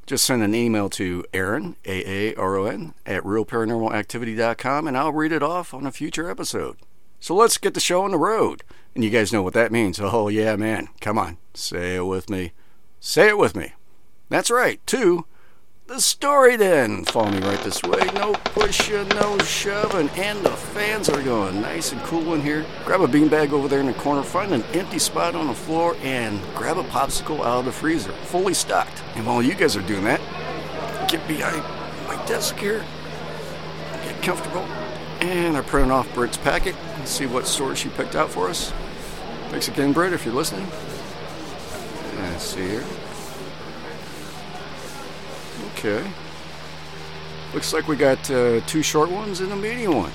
just 0.06 0.24
send 0.24 0.42
an 0.42 0.54
email 0.54 0.90
to 0.90 1.24
Aaron, 1.32 1.76
A-A-R-O-N, 1.84 2.94
at 3.06 3.22
realparanormalactivity.com, 3.22 4.88
and 4.88 4.98
I'll 4.98 5.12
read 5.12 5.32
it 5.32 5.42
off 5.42 5.72
on 5.72 5.86
a 5.86 5.92
future 5.92 6.28
episode. 6.28 6.76
So 7.20 7.34
let's 7.34 7.56
get 7.56 7.74
the 7.74 7.80
show 7.80 8.02
on 8.02 8.10
the 8.10 8.18
road. 8.18 8.62
And 8.94 9.02
you 9.02 9.10
guys 9.10 9.32
know 9.32 9.42
what 9.42 9.54
that 9.54 9.72
means. 9.72 9.98
Oh, 10.00 10.28
yeah, 10.28 10.56
man. 10.56 10.88
Come 11.00 11.18
on. 11.18 11.38
Say 11.54 11.96
it 11.96 12.04
with 12.04 12.28
me. 12.28 12.52
Say 13.00 13.28
it 13.28 13.38
with 13.38 13.56
me. 13.56 13.72
That's 14.28 14.50
right. 14.50 14.84
To 14.88 15.24
the 15.86 16.00
story 16.00 16.56
then. 16.56 17.04
Follow 17.04 17.30
me 17.30 17.40
right 17.40 17.60
this 17.60 17.82
way. 17.82 18.00
No 18.14 18.32
pushing, 18.32 19.06
no 19.08 19.38
shoving. 19.38 20.08
And 20.10 20.44
the 20.44 20.50
fans 20.50 21.08
are 21.08 21.22
going 21.22 21.60
nice 21.60 21.92
and 21.92 22.00
cool 22.02 22.34
in 22.34 22.40
here. 22.40 22.64
Grab 22.84 23.02
a 23.02 23.06
beanbag 23.06 23.52
over 23.52 23.68
there 23.68 23.80
in 23.80 23.86
the 23.86 23.94
corner. 23.94 24.22
Find 24.22 24.52
an 24.52 24.62
empty 24.72 24.98
spot 24.98 25.34
on 25.34 25.46
the 25.46 25.54
floor 25.54 25.96
and 26.02 26.40
grab 26.54 26.78
a 26.78 26.84
popsicle 26.84 27.40
out 27.40 27.60
of 27.60 27.64
the 27.66 27.72
freezer. 27.72 28.12
Fully 28.24 28.54
stocked. 28.54 29.02
And 29.14 29.26
while 29.26 29.42
you 29.42 29.54
guys 29.54 29.76
are 29.76 29.82
doing 29.82 30.04
that, 30.04 30.20
get 31.10 31.26
behind 31.28 31.62
my 32.08 32.24
desk 32.26 32.56
here. 32.56 32.84
Get 34.04 34.22
comfortable. 34.22 34.62
And 35.20 35.56
I 35.56 35.60
printed 35.60 35.90
off 35.90 36.12
Britt's 36.14 36.38
packet. 36.38 36.74
Let's 36.98 37.10
see 37.10 37.26
what 37.26 37.46
story 37.46 37.76
she 37.76 37.88
picked 37.90 38.14
out 38.14 38.30
for 38.30 38.48
us. 38.48 38.72
Thanks 39.50 39.68
again, 39.68 39.92
Britt, 39.92 40.12
if 40.12 40.24
you're 40.24 40.34
listening. 40.34 40.66
Let's 42.16 42.44
see 42.44 42.66
here. 42.66 42.84
Okay. 45.84 46.10
Looks 47.52 47.74
like 47.74 47.88
we 47.88 47.96
got 47.96 48.30
uh, 48.30 48.60
two 48.60 48.82
short 48.82 49.10
ones 49.10 49.40
and 49.40 49.52
a 49.52 49.56
medium 49.56 49.94
one. 49.94 50.12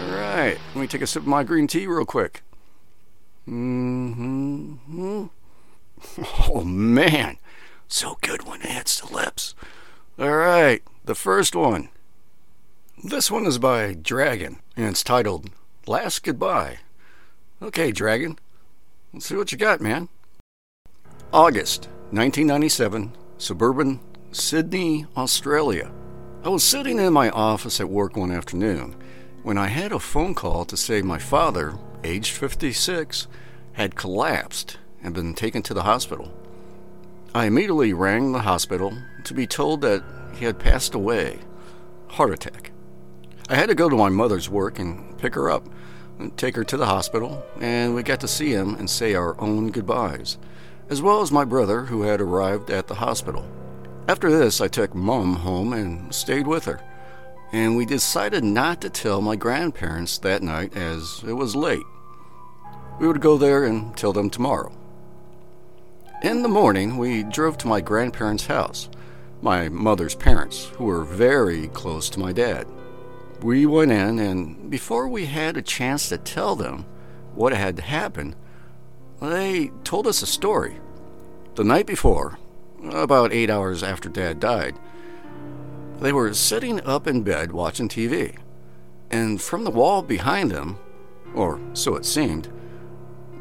All 0.00 0.10
right. 0.10 0.56
Let 0.74 0.80
me 0.80 0.86
take 0.86 1.02
a 1.02 1.06
sip 1.06 1.20
of 1.20 1.28
my 1.28 1.44
green 1.44 1.66
tea 1.66 1.86
real 1.86 2.06
quick. 2.06 2.42
Mm-hmm. 3.46 5.26
Oh, 6.48 6.64
man. 6.64 7.36
So 7.88 8.16
good 8.22 8.46
when 8.46 8.62
it 8.62 8.68
hits 8.68 8.98
the 9.02 9.14
lips. 9.14 9.54
All 10.18 10.34
right. 10.34 10.82
The 11.04 11.14
first 11.14 11.54
one. 11.54 11.90
This 13.04 13.30
one 13.30 13.44
is 13.44 13.58
by 13.58 13.92
Dragon, 13.92 14.60
and 14.78 14.86
it's 14.86 15.04
titled 15.04 15.50
Last 15.86 16.22
Goodbye. 16.22 16.78
Okay, 17.60 17.92
Dragon. 17.92 18.38
Let's 19.12 19.26
see 19.26 19.36
what 19.36 19.52
you 19.52 19.58
got, 19.58 19.82
man. 19.82 20.08
August 21.34 21.84
1997, 22.12 23.12
suburban 23.36 24.00
Sydney, 24.32 25.06
Australia. 25.16 25.90
I 26.44 26.50
was 26.50 26.62
sitting 26.62 27.00
in 27.00 27.12
my 27.12 27.30
office 27.30 27.80
at 27.80 27.90
work 27.90 28.16
one 28.16 28.30
afternoon 28.30 28.94
when 29.42 29.58
I 29.58 29.66
had 29.66 29.90
a 29.90 29.98
phone 29.98 30.36
call 30.36 30.64
to 30.66 30.76
say 30.76 31.02
my 31.02 31.18
father, 31.18 31.76
aged 32.04 32.36
56, 32.36 33.26
had 33.72 33.96
collapsed 33.96 34.78
and 35.02 35.12
been 35.14 35.34
taken 35.34 35.62
to 35.62 35.74
the 35.74 35.82
hospital. 35.82 36.32
I 37.34 37.46
immediately 37.46 37.92
rang 37.92 38.30
the 38.30 38.42
hospital 38.42 38.96
to 39.24 39.34
be 39.34 39.48
told 39.48 39.80
that 39.80 40.04
he 40.36 40.44
had 40.44 40.60
passed 40.60 40.94
away. 40.94 41.40
Heart 42.10 42.32
attack. 42.32 42.70
I 43.48 43.56
had 43.56 43.68
to 43.68 43.74
go 43.74 43.88
to 43.88 43.96
my 43.96 44.10
mother's 44.10 44.48
work 44.48 44.78
and 44.78 45.18
pick 45.18 45.34
her 45.34 45.50
up 45.50 45.68
and 46.20 46.36
take 46.36 46.54
her 46.54 46.64
to 46.64 46.76
the 46.76 46.86
hospital, 46.86 47.44
and 47.60 47.96
we 47.96 48.04
got 48.04 48.20
to 48.20 48.28
see 48.28 48.52
him 48.52 48.76
and 48.76 48.88
say 48.88 49.16
our 49.16 49.40
own 49.40 49.72
goodbyes, 49.72 50.38
as 50.88 51.02
well 51.02 51.20
as 51.20 51.32
my 51.32 51.44
brother 51.44 51.86
who 51.86 52.02
had 52.02 52.20
arrived 52.20 52.70
at 52.70 52.86
the 52.86 52.94
hospital. 52.94 53.44
After 54.08 54.30
this, 54.30 54.60
I 54.60 54.68
took 54.68 54.94
Mum 54.94 55.36
home 55.36 55.72
and 55.72 56.12
stayed 56.14 56.46
with 56.46 56.64
her, 56.64 56.80
and 57.52 57.76
we 57.76 57.86
decided 57.86 58.42
not 58.42 58.80
to 58.80 58.90
tell 58.90 59.20
my 59.20 59.36
grandparents 59.36 60.18
that 60.18 60.42
night 60.42 60.76
as 60.76 61.22
it 61.26 61.32
was 61.34 61.54
late. 61.54 61.86
We 62.98 63.06
would 63.06 63.20
go 63.20 63.38
there 63.38 63.64
and 63.64 63.96
tell 63.96 64.12
them 64.12 64.28
tomorrow. 64.30 64.72
In 66.22 66.42
the 66.42 66.48
morning, 66.48 66.98
we 66.98 67.22
drove 67.22 67.56
to 67.58 67.68
my 67.68 67.80
grandparents' 67.80 68.46
house, 68.46 68.90
my 69.40 69.68
mother's 69.68 70.14
parents, 70.14 70.66
who 70.76 70.84
were 70.84 71.04
very 71.04 71.68
close 71.68 72.10
to 72.10 72.20
my 72.20 72.32
dad. 72.32 72.66
We 73.40 73.64
went 73.64 73.92
in, 73.92 74.18
and 74.18 74.70
before 74.70 75.08
we 75.08 75.26
had 75.26 75.56
a 75.56 75.62
chance 75.62 76.08
to 76.10 76.18
tell 76.18 76.56
them 76.56 76.84
what 77.34 77.54
had 77.54 77.78
happened, 77.78 78.36
they 79.22 79.70
told 79.82 80.06
us 80.06 80.20
a 80.20 80.26
story. 80.26 80.78
The 81.54 81.64
night 81.64 81.86
before, 81.86 82.38
about 82.84 83.32
eight 83.32 83.50
hours 83.50 83.82
after 83.82 84.08
Dad 84.08 84.40
died, 84.40 84.78
they 86.00 86.12
were 86.12 86.32
sitting 86.32 86.80
up 86.82 87.06
in 87.06 87.22
bed 87.22 87.52
watching 87.52 87.88
TV, 87.88 88.36
and 89.10 89.40
from 89.40 89.64
the 89.64 89.70
wall 89.70 90.02
behind 90.02 90.50
them, 90.50 90.78
or 91.34 91.60
so 91.74 91.94
it 91.96 92.04
seemed, 92.06 92.48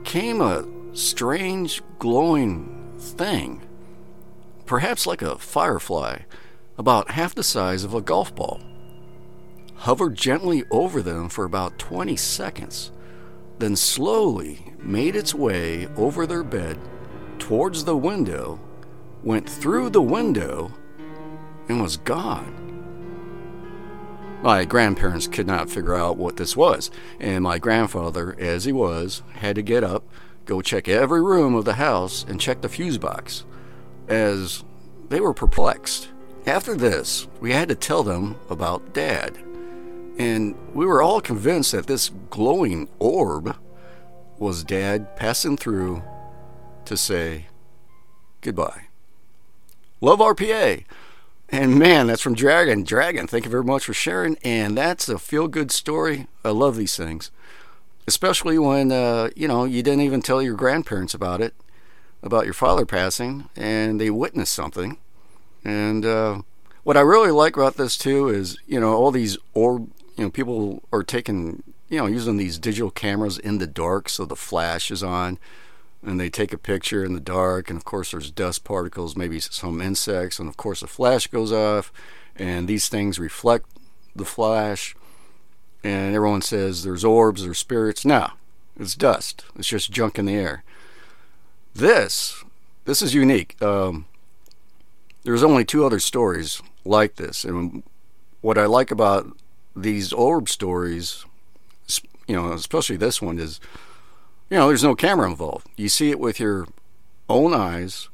came 0.04 0.42
a 0.42 0.66
strange 0.94 1.82
glowing 2.00 2.94
thing, 3.00 3.62
perhaps 4.66 5.08
like 5.08 5.22
a 5.22 5.38
firefly, 5.38 6.20
about 6.78 7.12
half 7.12 7.34
the 7.34 7.44
size 7.44 7.84
of 7.84 7.94
a 7.94 8.02
golf 8.02 8.34
ball. 8.36 8.62
hovered 9.76 10.16
gently 10.16 10.64
over 10.72 11.02
them 11.02 11.30
for 11.30 11.46
about 11.46 11.80
20 11.80 12.16
seconds, 12.18 12.92
then 13.60 13.76
slowly 13.76 14.74
made 14.80 15.16
its 15.16 15.34
way 15.34 15.88
over 15.96 16.28
their 16.28 16.44
bed 16.44 16.78
towards 17.38 17.86
the 17.86 17.96
window, 17.96 18.60
went 19.24 19.50
through 19.50 19.90
the 19.90 20.02
window, 20.02 20.72
and 21.68 21.82
was 21.82 21.98
gone. 21.98 22.56
My 24.42 24.64
grandparents 24.64 25.28
could 25.28 25.48
not 25.48 25.70
figure 25.70 25.96
out 25.96 26.18
what 26.18 26.38
this 26.38 26.56
was, 26.56 26.90
and 27.20 27.44
my 27.44 27.60
grandfather, 27.60 28.36
as 28.40 28.64
he 28.64 28.72
was, 28.72 29.22
had 29.34 29.56
to 29.56 29.62
get 29.62 29.84
up, 29.84 30.04
go 30.46 30.62
check 30.62 30.88
every 30.88 31.22
room 31.22 31.56
of 31.56 31.66
the 31.66 31.74
house, 31.74 32.26
and 32.28 32.40
check 32.40 32.62
the 32.62 32.70
fuse 32.70 32.98
box, 32.98 33.44
as 34.08 34.64
they 35.10 35.20
were 35.20 35.34
perplexed. 35.34 36.10
After 36.46 36.76
this, 36.76 37.28
we 37.42 37.52
had 37.52 37.70
to 37.70 37.76
tell 37.76 38.02
them 38.02 38.38
about 38.50 38.94
Dad, 38.94 39.38
and 40.18 40.56
we 40.74 40.86
were 40.86 41.02
all 41.02 41.22
convinced 41.22 41.74
that 41.74 41.88
this 41.88 42.10
glowing 42.30 42.88
orb 42.98 43.58
was 44.38 44.64
Dad 44.64 45.16
passing 45.18 45.58
through 45.58 46.02
to 46.86 46.96
say 46.96 47.48
goodbye. 48.42 48.89
Love 50.02 50.20
RPA. 50.20 50.86
And 51.50 51.78
man, 51.78 52.08
that's 52.08 52.22
from 52.22 52.36
Dragon. 52.36 52.84
Dragon, 52.84 53.28
thank 53.28 53.46
you 53.46 53.52
very 53.52 53.64
much 53.64 53.86
for 53.86 53.94
sharing. 53.94 54.38
And 54.44 54.78
that's 54.78 55.10
a 55.10 55.18
feel 55.18 55.48
good 55.48 55.72
story. 55.72 56.28
I 56.46 56.50
love 56.50 56.76
these 56.78 56.96
things, 56.96 57.32
especially 58.08 58.58
when, 58.58 58.92
uh, 58.92 59.30
you 59.36 59.48
know, 59.48 59.66
you 59.66 59.82
didn't 59.84 60.02
even 60.02 60.22
tell 60.22 60.42
your 60.42 60.56
grandparents 60.56 61.14
about 61.14 61.42
it, 61.42 61.54
about 62.22 62.46
your 62.46 62.54
father 62.54 62.86
passing, 62.86 63.50
and 63.56 64.00
they 64.00 64.10
witnessed 64.10 64.54
something. 64.54 64.98
And 65.66 66.06
uh, 66.06 66.44
what 66.84 66.98
I 66.98 67.02
really 67.02 67.32
like 67.32 67.58
about 67.58 67.76
this, 67.76 67.98
too, 67.98 68.30
is, 68.30 68.58
you 68.68 68.80
know, 68.80 68.94
all 68.94 69.12
these 69.12 69.38
orb, 69.54 69.90
you 70.16 70.26
know, 70.26 70.30
people 70.30 70.84
are 70.94 71.04
taking, 71.04 71.64
you 71.90 71.98
know, 71.98 72.06
using 72.06 72.38
these 72.38 72.60
digital 72.60 72.92
cameras 72.92 73.38
in 73.38 73.58
the 73.58 73.68
dark 73.68 74.08
so 74.08 74.24
the 74.24 74.36
flash 74.36 74.92
is 74.92 75.04
on 75.04 75.40
and 76.04 76.20
they 76.20 76.30
take 76.30 76.54
a 76.54 76.58
picture 76.58 77.04
in 77.04 77.14
the 77.14 77.20
dark 77.20 77.70
and 77.70 77.78
of 77.78 77.86
course 77.86 78.12
there's 78.12 78.32
dust 78.32 78.64
particles 78.64 79.18
maybe 79.18 79.40
some 79.40 79.82
insects 79.82 80.40
and 80.40 80.48
of 80.48 80.58
course 80.58 80.80
the 80.80 80.88
flash 80.88 81.28
goes 81.28 81.52
off 81.52 81.92
and 82.36 82.68
these 82.68 82.88
things 82.88 83.20
reflect 83.20 83.66
the 84.16 84.26
flash 84.26 84.96
and 85.84 86.16
everyone 86.16 86.42
says 86.42 86.84
there's 86.84 87.06
orbs 87.06 87.46
or 87.46 87.54
spirits. 87.54 88.06
No 88.06 88.32
it's 88.80 88.96
dust. 88.96 89.44
It's 89.58 89.68
just 89.68 89.92
junk 89.92 90.18
in 90.18 90.26
the 90.26 90.36
air. 90.36 90.64
This 91.76 92.44
this 92.86 93.02
is 93.02 93.14
unique. 93.14 93.62
Um, 93.62 94.06
there's 95.24 95.44
only 95.44 95.66
two 95.66 95.86
other 95.86 96.00
stories 96.00 96.62
like 96.86 97.18
this 97.18 97.44
and 97.44 97.84
what 98.42 98.58
i 98.58 98.66
like 98.66 98.90
about 98.90 99.28
these 99.76 100.14
orb 100.14 100.50
stories 100.50 101.26
you 102.28 102.36
know 102.36 102.52
especially 102.54 102.96
this 102.96 103.22
one 103.22 103.38
is 103.38 103.60
you 104.50 104.58
know, 104.58 104.68
there's 104.68 104.84
no 104.84 104.96
camera 104.96 105.30
involved. 105.30 105.68
You 105.78 105.90
see 105.90 106.10
it 106.10 106.20
with 106.20 106.40
your 106.40 106.68
own 107.28 107.54
eyes, 107.54 108.10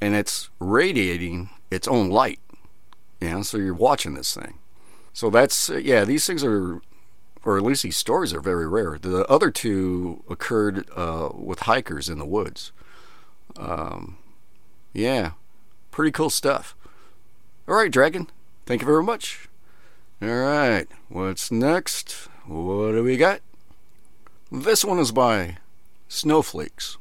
and 0.00 0.14
it's 0.14 0.50
radiating 0.60 1.50
its 1.70 1.88
own 1.88 2.10
light. 2.10 2.38
Know, 3.20 3.42
so 3.42 3.56
you're 3.56 3.74
watching 3.74 4.14
this 4.14 4.34
thing. 4.34 4.58
So 5.12 5.30
that's 5.30 5.70
uh, 5.70 5.76
yeah. 5.76 6.04
These 6.04 6.26
things 6.26 6.44
are, 6.44 6.82
or 7.44 7.56
at 7.56 7.62
least 7.62 7.82
these 7.82 7.96
stories 7.96 8.34
are 8.34 8.40
very 8.40 8.68
rare. 8.68 8.98
The 8.98 9.24
other 9.26 9.50
two 9.50 10.22
occurred 10.28 10.88
uh, 10.94 11.30
with 11.32 11.60
hikers 11.60 12.08
in 12.08 12.18
the 12.18 12.26
woods. 12.26 12.72
Um, 13.56 14.18
yeah, 14.92 15.32
pretty 15.90 16.12
cool 16.12 16.30
stuff. 16.30 16.76
All 17.66 17.76
right, 17.76 17.90
Dragon. 17.90 18.28
Thank 18.66 18.82
you 18.82 18.86
very 18.86 19.02
much. 19.02 19.48
All 20.20 20.28
right, 20.28 20.86
what's 21.08 21.50
next? 21.50 22.28
What 22.46 22.92
do 22.92 23.02
we 23.02 23.16
got? 23.16 23.40
This 24.52 24.84
one 24.84 24.98
is 24.98 25.12
by 25.12 25.56
Snowflakes. 26.14 26.96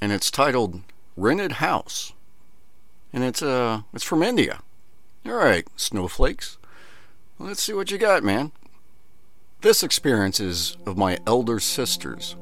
And 0.00 0.12
it's 0.12 0.30
titled 0.30 0.80
Rented 1.14 1.52
House. 1.52 2.14
And 3.12 3.22
it's 3.22 3.42
uh 3.42 3.82
it's 3.92 4.02
from 4.02 4.22
India. 4.22 4.62
All 5.26 5.34
right, 5.34 5.68
Snowflakes. 5.76 6.56
Let's 7.38 7.62
see 7.62 7.74
what 7.74 7.90
you 7.90 7.98
got, 7.98 8.24
man. 8.24 8.50
This 9.60 9.82
experience 9.82 10.40
is 10.40 10.78
of 10.86 10.96
my 10.96 11.18
elder 11.26 11.60
sister's. 11.60 12.34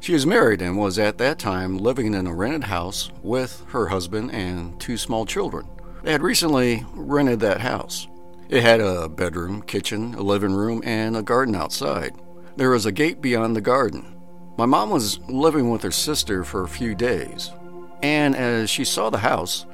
She 0.00 0.12
is 0.12 0.26
married 0.26 0.60
and 0.60 0.76
was 0.76 0.98
at 0.98 1.16
that 1.16 1.38
time 1.38 1.78
living 1.78 2.12
in 2.12 2.26
a 2.26 2.34
rented 2.34 2.64
house 2.64 3.10
with 3.22 3.64
her 3.68 3.86
husband 3.86 4.32
and 4.32 4.78
two 4.78 4.98
small 4.98 5.24
children. 5.24 5.66
They 6.02 6.12
had 6.12 6.22
recently 6.22 6.84
rented 6.92 7.40
that 7.40 7.62
house. 7.62 8.06
It 8.50 8.62
had 8.62 8.80
a 8.80 9.08
bedroom, 9.08 9.62
kitchen, 9.62 10.14
a 10.14 10.22
living 10.22 10.52
room, 10.52 10.82
and 10.84 11.16
a 11.16 11.22
garden 11.22 11.54
outside. 11.54 12.14
There 12.56 12.70
was 12.70 12.84
a 12.84 12.92
gate 12.92 13.22
beyond 13.22 13.56
the 13.56 13.62
garden. 13.62 14.19
My 14.60 14.66
mom 14.66 14.90
was 14.90 15.18
living 15.20 15.70
with 15.70 15.82
her 15.84 15.90
sister 15.90 16.44
for 16.44 16.62
a 16.64 16.68
few 16.68 16.94
days, 16.94 17.50
and 18.02 18.36
as 18.36 18.68
she 18.68 18.84
saw 18.84 19.08
the 19.08 19.16
house, 19.16 19.64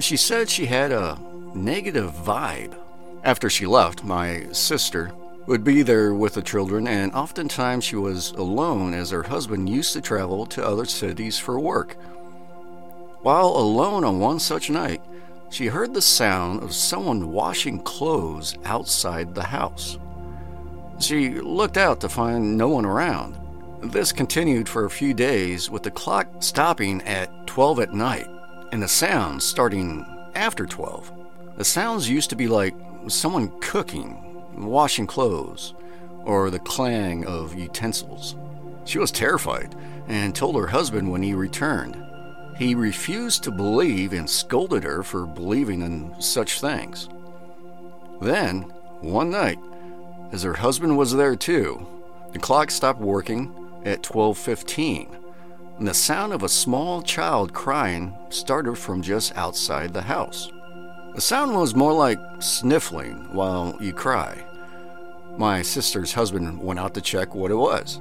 she 0.00 0.16
said 0.16 0.50
she 0.50 0.66
had 0.66 0.90
a 0.90 1.20
negative 1.54 2.10
vibe. 2.10 2.74
After 3.22 3.48
she 3.48 3.64
left, 3.64 4.02
my 4.02 4.46
sister 4.50 5.12
would 5.46 5.62
be 5.62 5.82
there 5.82 6.12
with 6.12 6.34
the 6.34 6.42
children, 6.42 6.88
and 6.88 7.12
oftentimes 7.12 7.84
she 7.84 7.94
was 7.94 8.32
alone 8.32 8.92
as 8.92 9.10
her 9.10 9.22
husband 9.22 9.68
used 9.68 9.92
to 9.92 10.00
travel 10.00 10.46
to 10.46 10.66
other 10.66 10.84
cities 10.84 11.38
for 11.38 11.60
work. 11.60 11.94
While 13.22 13.50
alone 13.50 14.02
on 14.02 14.18
one 14.18 14.40
such 14.40 14.68
night, 14.68 15.00
she 15.48 15.66
heard 15.66 15.94
the 15.94 16.02
sound 16.02 16.64
of 16.64 16.74
someone 16.74 17.30
washing 17.30 17.78
clothes 17.78 18.58
outside 18.64 19.32
the 19.32 19.44
house. 19.44 19.96
She 20.98 21.40
looked 21.40 21.76
out 21.76 22.00
to 22.00 22.08
find 22.08 22.58
no 22.58 22.70
one 22.70 22.84
around. 22.84 23.38
This 23.84 24.12
continued 24.12 24.66
for 24.66 24.86
a 24.86 24.90
few 24.90 25.12
days, 25.12 25.68
with 25.68 25.82
the 25.82 25.90
clock 25.90 26.26
stopping 26.40 27.02
at 27.02 27.46
12 27.46 27.80
at 27.80 27.92
night 27.92 28.26
and 28.72 28.82
the 28.82 28.88
sounds 28.88 29.44
starting 29.44 30.06
after 30.34 30.64
12. 30.64 31.12
The 31.58 31.64
sounds 31.64 32.08
used 32.08 32.30
to 32.30 32.36
be 32.36 32.48
like 32.48 32.74
someone 33.08 33.52
cooking, 33.60 34.42
washing 34.56 35.06
clothes, 35.06 35.74
or 36.24 36.48
the 36.48 36.60
clang 36.60 37.26
of 37.26 37.54
utensils. 37.54 38.36
She 38.86 38.98
was 38.98 39.10
terrified 39.10 39.74
and 40.08 40.34
told 40.34 40.56
her 40.56 40.68
husband 40.68 41.12
when 41.12 41.22
he 41.22 41.34
returned. 41.34 42.02
He 42.56 42.74
refused 42.74 43.44
to 43.44 43.50
believe 43.50 44.14
and 44.14 44.28
scolded 44.28 44.82
her 44.82 45.02
for 45.02 45.26
believing 45.26 45.82
in 45.82 46.18
such 46.22 46.58
things. 46.58 47.10
Then, 48.22 48.62
one 49.02 49.30
night, 49.30 49.58
as 50.32 50.42
her 50.42 50.54
husband 50.54 50.96
was 50.96 51.14
there 51.14 51.36
too, 51.36 51.86
the 52.32 52.38
clock 52.38 52.70
stopped 52.70 53.00
working 53.00 53.54
at 53.84 54.02
12:15, 54.02 55.08
and 55.78 55.86
the 55.88 55.94
sound 55.94 56.32
of 56.32 56.42
a 56.42 56.48
small 56.48 57.02
child 57.02 57.52
crying 57.52 58.14
started 58.30 58.76
from 58.76 59.02
just 59.02 59.36
outside 59.36 59.92
the 59.92 60.02
house. 60.02 60.50
The 61.14 61.20
sound 61.20 61.54
was 61.54 61.74
more 61.74 61.92
like 61.92 62.18
sniffling 62.40 63.28
while 63.32 63.76
you 63.80 63.92
cry. 63.92 64.44
My 65.36 65.62
sister's 65.62 66.12
husband 66.12 66.60
went 66.60 66.80
out 66.80 66.94
to 66.94 67.00
check 67.00 67.34
what 67.34 67.50
it 67.50 67.56
was. 67.56 68.00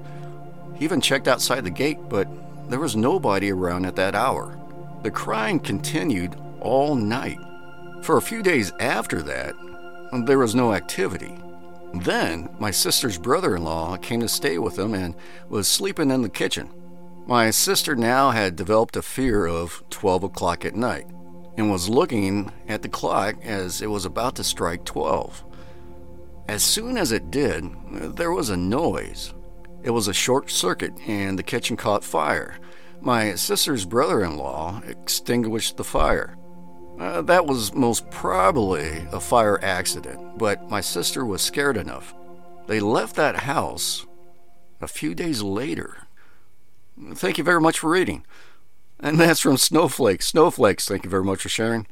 He 0.76 0.86
even 0.86 1.02
checked 1.02 1.28
outside 1.28 1.64
the 1.64 1.70
gate, 1.70 2.00
but 2.10 2.28
there 2.70 2.80
was 2.80 2.96
nobody 2.96 3.52
around 3.52 3.86
at 3.86 3.96
that 3.98 4.16
hour. 4.16 4.58
The 5.04 5.12
crying 5.12 5.60
continued 5.60 6.36
all 6.62 6.96
night. 6.96 7.40
For 8.02 8.18
a 8.18 8.22
few 8.22 8.42
days 8.42 8.72
after 8.80 9.22
that, 9.22 9.54
there 10.26 10.40
was 10.40 10.56
no 10.56 10.74
activity. 10.74 11.38
Then, 11.94 12.50
my 12.60 12.72
sister's 12.72 13.20
brother 13.20 13.56
in 13.56 13.64
law 13.64 13.98
came 13.98 14.20
to 14.22 14.28
stay 14.28 14.58
with 14.58 14.76
them 14.76 14.96
and 14.96 15.16
was 15.48 15.68
sleeping 15.68 16.10
in 16.10 16.24
the 16.24 16.30
kitchen. 16.30 16.70
My 17.28 17.52
sister 17.52 17.96
now 17.96 18.32
had 18.32 18.56
developed 18.56 18.98
a 18.98 19.02
fear 19.02 19.46
of 19.46 19.84
12 19.92 20.24
o'clock 20.24 20.66
at 20.66 20.76
night 20.76 21.06
and 21.56 21.72
was 21.72 21.88
looking 21.88 22.52
at 22.68 22.82
the 22.82 22.90
clock 22.90 23.36
as 23.44 23.82
it 23.82 23.90
was 23.90 24.06
about 24.06 24.36
to 24.36 24.44
strike 24.44 24.86
12. 24.86 25.46
As 26.50 26.64
soon 26.64 26.98
as 26.98 27.12
it 27.12 27.32
did, 27.32 27.64
there 28.18 28.32
was 28.32 28.50
a 28.50 28.58
noise. 28.58 29.34
It 29.84 29.92
was 29.92 30.08
a 30.08 30.14
short 30.14 30.50
circuit 30.50 30.94
and 31.08 31.38
the 31.38 31.44
kitchen 31.44 31.78
caught 31.78 32.04
fire. 32.04 32.58
My 33.02 33.36
sister's 33.36 33.86
brother 33.86 34.24
in 34.24 34.38
law 34.38 34.82
extinguished 34.88 35.78
the 35.78 35.84
fire. 35.84 36.38
Uh, 37.00 37.22
that 37.22 37.46
was 37.46 37.74
most 37.74 38.10
probably 38.12 39.06
a 39.12 39.20
fire 39.20 39.60
accident, 39.64 40.38
but 40.38 40.70
my 40.70 40.82
sister 40.82 41.26
was 41.26 41.42
scared 41.42 41.78
enough. 41.78 42.14
They 42.68 42.80
left 42.80 43.16
that 43.16 43.42
house 43.42 44.06
a 44.80 44.88
few 44.88 45.16
days 45.16 45.42
later. 45.42 46.08
Thank 47.14 47.38
you 47.38 47.44
very 47.44 47.60
much 47.60 47.80
for 47.80 47.90
reading. 47.90 48.26
And 49.00 49.20
that's 49.20 49.40
from 49.40 49.58
Snowflakes. 49.58 50.28
Snowflakes, 50.28 50.88
thank 50.88 51.04
you 51.04 51.10
very 51.10 51.24
much 51.24 51.42
for 51.42 51.50
sharing. 51.50 51.88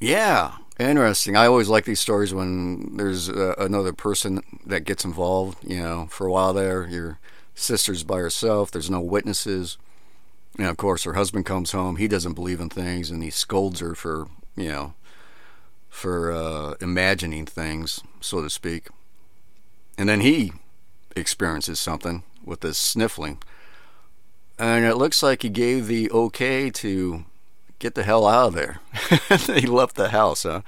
Yeah, 0.00 0.56
interesting. 0.78 1.36
I 1.36 1.46
always 1.46 1.68
like 1.68 1.84
these 1.84 2.00
stories 2.00 2.32
when 2.32 2.96
there's 2.96 3.28
uh, 3.28 3.54
another 3.58 3.92
person 3.92 4.42
that 4.64 4.84
gets 4.84 5.04
involved. 5.04 5.58
You 5.62 5.82
know, 5.82 6.06
for 6.10 6.26
a 6.26 6.32
while 6.32 6.52
there, 6.52 6.86
your 6.88 7.18
sister's 7.54 8.02
by 8.02 8.18
herself, 8.18 8.70
there's 8.70 8.90
no 8.90 9.00
witnesses. 9.00 9.76
And 10.58 10.66
of 10.66 10.76
course, 10.76 11.04
her 11.04 11.14
husband 11.14 11.46
comes 11.46 11.72
home. 11.72 11.96
He 11.96 12.08
doesn't 12.08 12.34
believe 12.34 12.60
in 12.60 12.68
things, 12.68 13.10
and 13.10 13.22
he 13.22 13.30
scolds 13.30 13.80
her 13.80 13.94
for 13.94 14.28
you 14.56 14.68
know 14.68 14.94
for 15.88 16.32
uh, 16.32 16.74
imagining 16.80 17.44
things, 17.44 18.00
so 18.20 18.42
to 18.42 18.48
speak. 18.48 18.88
And 19.98 20.08
then 20.08 20.20
he 20.20 20.52
experiences 21.14 21.78
something 21.78 22.22
with 22.44 22.60
this 22.60 22.78
sniffling. 22.78 23.38
And 24.58 24.84
it 24.84 24.96
looks 24.96 25.22
like 25.22 25.42
he 25.42 25.48
gave 25.48 25.86
the 25.86 26.10
okay 26.10 26.70
to 26.70 27.24
get 27.78 27.94
the 27.94 28.04
hell 28.04 28.26
out 28.26 28.48
of 28.48 28.54
there. 28.54 28.80
he 29.60 29.66
left 29.66 29.96
the 29.96 30.08
house, 30.08 30.44
huh? 30.44 30.62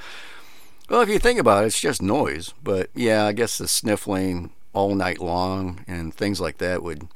Well, 0.91 1.01
if 1.01 1.09
you 1.09 1.19
think 1.19 1.39
about 1.39 1.65
it, 1.65 1.69
it's 1.69 1.81
just 1.81 2.03
noise. 2.03 2.53
But 2.63 2.91
yeah, 2.95 3.25
I 3.25 3.33
guess 3.33 3.57
the 3.57 3.67
sniffling 3.67 4.53
all 4.73 4.95
night 4.95 5.21
long 5.21 5.85
and 5.87 6.13
things 6.13 6.41
like 6.41 6.59
that 6.59 6.83
would, 6.83 7.09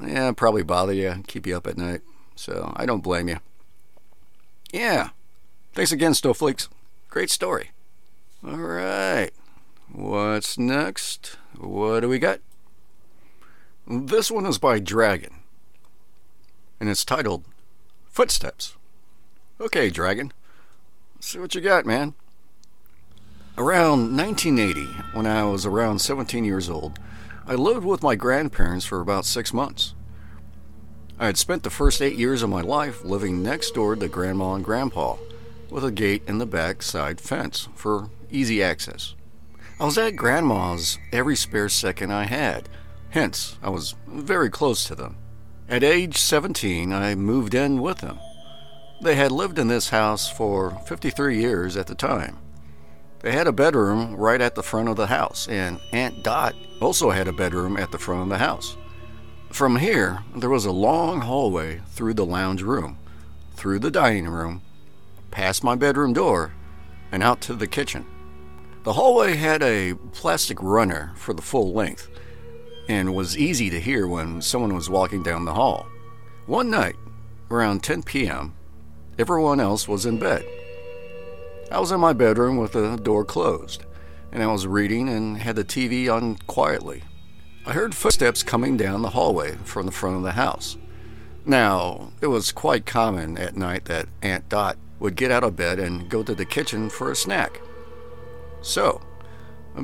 yeah, 0.00 0.32
probably 0.32 0.62
bother 0.62 0.92
you, 0.92 1.22
keep 1.26 1.46
you 1.46 1.56
up 1.56 1.66
at 1.66 1.76
night. 1.76 2.02
So 2.34 2.72
I 2.76 2.86
don't 2.86 3.02
blame 3.02 3.28
you. 3.28 3.38
Yeah. 4.72 5.10
Thanks 5.74 5.92
again, 5.92 6.14
Snowflakes. 6.14 6.68
Great 7.08 7.30
story. 7.30 7.70
All 8.44 8.56
right. 8.56 9.30
What's 9.92 10.58
next? 10.58 11.36
What 11.58 12.00
do 12.00 12.08
we 12.08 12.18
got? 12.18 12.40
This 13.86 14.30
one 14.30 14.46
is 14.46 14.58
by 14.58 14.78
Dragon. 14.78 15.40
And 16.80 16.88
it's 16.88 17.04
titled 17.04 17.44
Footsteps. 18.08 18.76
Okay, 19.60 19.90
Dragon. 19.90 20.32
See 21.20 21.38
what 21.38 21.54
you 21.54 21.60
got, 21.60 21.86
man. 21.86 22.14
Around 23.56 24.16
1980, 24.16 24.86
when 25.12 25.26
I 25.26 25.44
was 25.44 25.66
around 25.66 26.00
17 26.00 26.44
years 26.44 26.70
old, 26.70 26.98
I 27.46 27.54
lived 27.54 27.84
with 27.84 28.02
my 28.02 28.14
grandparents 28.14 28.84
for 28.84 29.00
about 29.00 29.24
six 29.24 29.52
months. 29.52 29.94
I 31.18 31.26
had 31.26 31.36
spent 31.36 31.62
the 31.62 31.70
first 31.70 32.00
eight 32.00 32.16
years 32.16 32.42
of 32.42 32.50
my 32.50 32.60
life 32.60 33.04
living 33.04 33.42
next 33.42 33.72
door 33.72 33.96
to 33.96 34.08
Grandma 34.08 34.54
and 34.54 34.64
Grandpa, 34.64 35.16
with 35.68 35.84
a 35.84 35.90
gate 35.90 36.22
in 36.26 36.38
the 36.38 36.46
back 36.46 36.82
side 36.82 37.20
fence 37.20 37.68
for 37.74 38.10
easy 38.30 38.62
access. 38.62 39.14
I 39.80 39.84
was 39.84 39.98
at 39.98 40.16
Grandma's 40.16 40.98
every 41.12 41.34
spare 41.34 41.68
second 41.68 42.12
I 42.12 42.24
had, 42.24 42.68
hence, 43.10 43.58
I 43.62 43.70
was 43.70 43.96
very 44.06 44.48
close 44.50 44.84
to 44.84 44.94
them. 44.94 45.16
At 45.68 45.82
age 45.82 46.18
17, 46.18 46.92
I 46.92 47.14
moved 47.14 47.54
in 47.54 47.80
with 47.80 47.98
them. 47.98 48.18
They 49.00 49.16
had 49.16 49.32
lived 49.32 49.58
in 49.58 49.66
this 49.66 49.88
house 49.88 50.30
for 50.30 50.78
53 50.86 51.40
years 51.40 51.76
at 51.76 51.88
the 51.88 51.94
time. 51.96 52.38
They 53.22 53.30
had 53.30 53.46
a 53.46 53.52
bedroom 53.52 54.16
right 54.16 54.40
at 54.40 54.56
the 54.56 54.64
front 54.64 54.88
of 54.88 54.96
the 54.96 55.06
house, 55.06 55.46
and 55.46 55.80
Aunt 55.92 56.24
Dot 56.24 56.56
also 56.80 57.10
had 57.10 57.28
a 57.28 57.32
bedroom 57.32 57.76
at 57.76 57.92
the 57.92 57.98
front 57.98 58.22
of 58.22 58.28
the 58.28 58.38
house. 58.38 58.76
From 59.50 59.76
here, 59.76 60.24
there 60.34 60.50
was 60.50 60.64
a 60.64 60.72
long 60.72 61.20
hallway 61.20 61.82
through 61.90 62.14
the 62.14 62.26
lounge 62.26 62.62
room, 62.62 62.98
through 63.54 63.78
the 63.78 63.92
dining 63.92 64.26
room, 64.26 64.60
past 65.30 65.62
my 65.62 65.76
bedroom 65.76 66.12
door, 66.12 66.52
and 67.12 67.22
out 67.22 67.40
to 67.42 67.54
the 67.54 67.68
kitchen. 67.68 68.06
The 68.82 68.94
hallway 68.94 69.36
had 69.36 69.62
a 69.62 69.94
plastic 70.12 70.60
runner 70.60 71.12
for 71.14 71.32
the 71.32 71.42
full 71.42 71.72
length 71.72 72.08
and 72.88 73.14
was 73.14 73.38
easy 73.38 73.70
to 73.70 73.78
hear 73.78 74.08
when 74.08 74.42
someone 74.42 74.74
was 74.74 74.90
walking 74.90 75.22
down 75.22 75.44
the 75.44 75.54
hall. 75.54 75.86
One 76.46 76.70
night, 76.70 76.96
around 77.52 77.84
10 77.84 78.02
p.m., 78.02 78.54
everyone 79.16 79.60
else 79.60 79.86
was 79.86 80.06
in 80.06 80.18
bed. 80.18 80.44
I 81.72 81.80
was 81.80 81.90
in 81.90 82.00
my 82.00 82.12
bedroom 82.12 82.58
with 82.58 82.72
the 82.72 82.96
door 82.96 83.24
closed, 83.24 83.86
and 84.30 84.42
I 84.42 84.46
was 84.46 84.66
reading 84.66 85.08
and 85.08 85.38
had 85.38 85.56
the 85.56 85.64
TV 85.64 86.06
on 86.14 86.36
quietly. 86.46 87.02
I 87.64 87.72
heard 87.72 87.94
footsteps 87.94 88.42
coming 88.42 88.76
down 88.76 89.00
the 89.00 89.08
hallway 89.08 89.52
from 89.64 89.86
the 89.86 89.92
front 89.92 90.16
of 90.18 90.22
the 90.22 90.32
house. 90.32 90.76
Now, 91.46 92.12
it 92.20 92.26
was 92.26 92.52
quite 92.52 92.84
common 92.84 93.38
at 93.38 93.56
night 93.56 93.86
that 93.86 94.08
Aunt 94.20 94.50
Dot 94.50 94.76
would 94.98 95.16
get 95.16 95.30
out 95.30 95.44
of 95.44 95.56
bed 95.56 95.78
and 95.78 96.10
go 96.10 96.22
to 96.22 96.34
the 96.34 96.44
kitchen 96.44 96.90
for 96.90 97.10
a 97.10 97.16
snack. 97.16 97.62
So, 98.60 99.00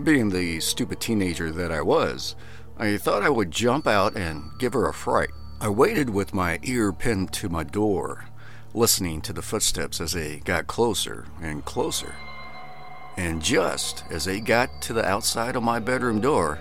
being 0.03 0.29
the 0.29 0.61
stupid 0.61 1.01
teenager 1.01 1.51
that 1.53 1.72
I 1.72 1.81
was, 1.81 2.37
I 2.77 2.98
thought 2.98 3.22
I 3.22 3.31
would 3.31 3.51
jump 3.51 3.87
out 3.87 4.14
and 4.14 4.51
give 4.59 4.74
her 4.74 4.87
a 4.87 4.92
fright. 4.92 5.31
I 5.59 5.70
waited 5.70 6.11
with 6.11 6.35
my 6.35 6.61
ear 6.64 6.92
pinned 6.92 7.33
to 7.33 7.48
my 7.48 7.64
door, 7.64 8.27
listening 8.79 9.21
to 9.21 9.33
the 9.33 9.43
footsteps 9.43 10.01
as 10.01 10.12
they 10.12 10.37
got 10.45 10.69
closer 10.69 11.27
and 11.43 11.64
closer. 11.64 12.14
And 13.17 13.43
just 13.43 14.05
as 14.09 14.25
they 14.25 14.38
got 14.38 14.81
to 14.83 14.93
the 14.93 15.05
outside 15.05 15.57
of 15.57 15.64
my 15.64 15.81
bedroom 15.81 16.21
door, 16.21 16.61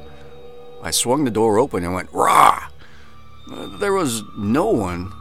I 0.81 0.89
swung 0.89 1.23
the 1.23 1.31
door 1.31 1.59
open 1.59 1.83
and 1.83 1.93
went, 1.93 2.11
rah! 2.11 2.69
There 3.79 3.93
was 3.93 4.23
no 4.35 4.71
one 4.71 5.13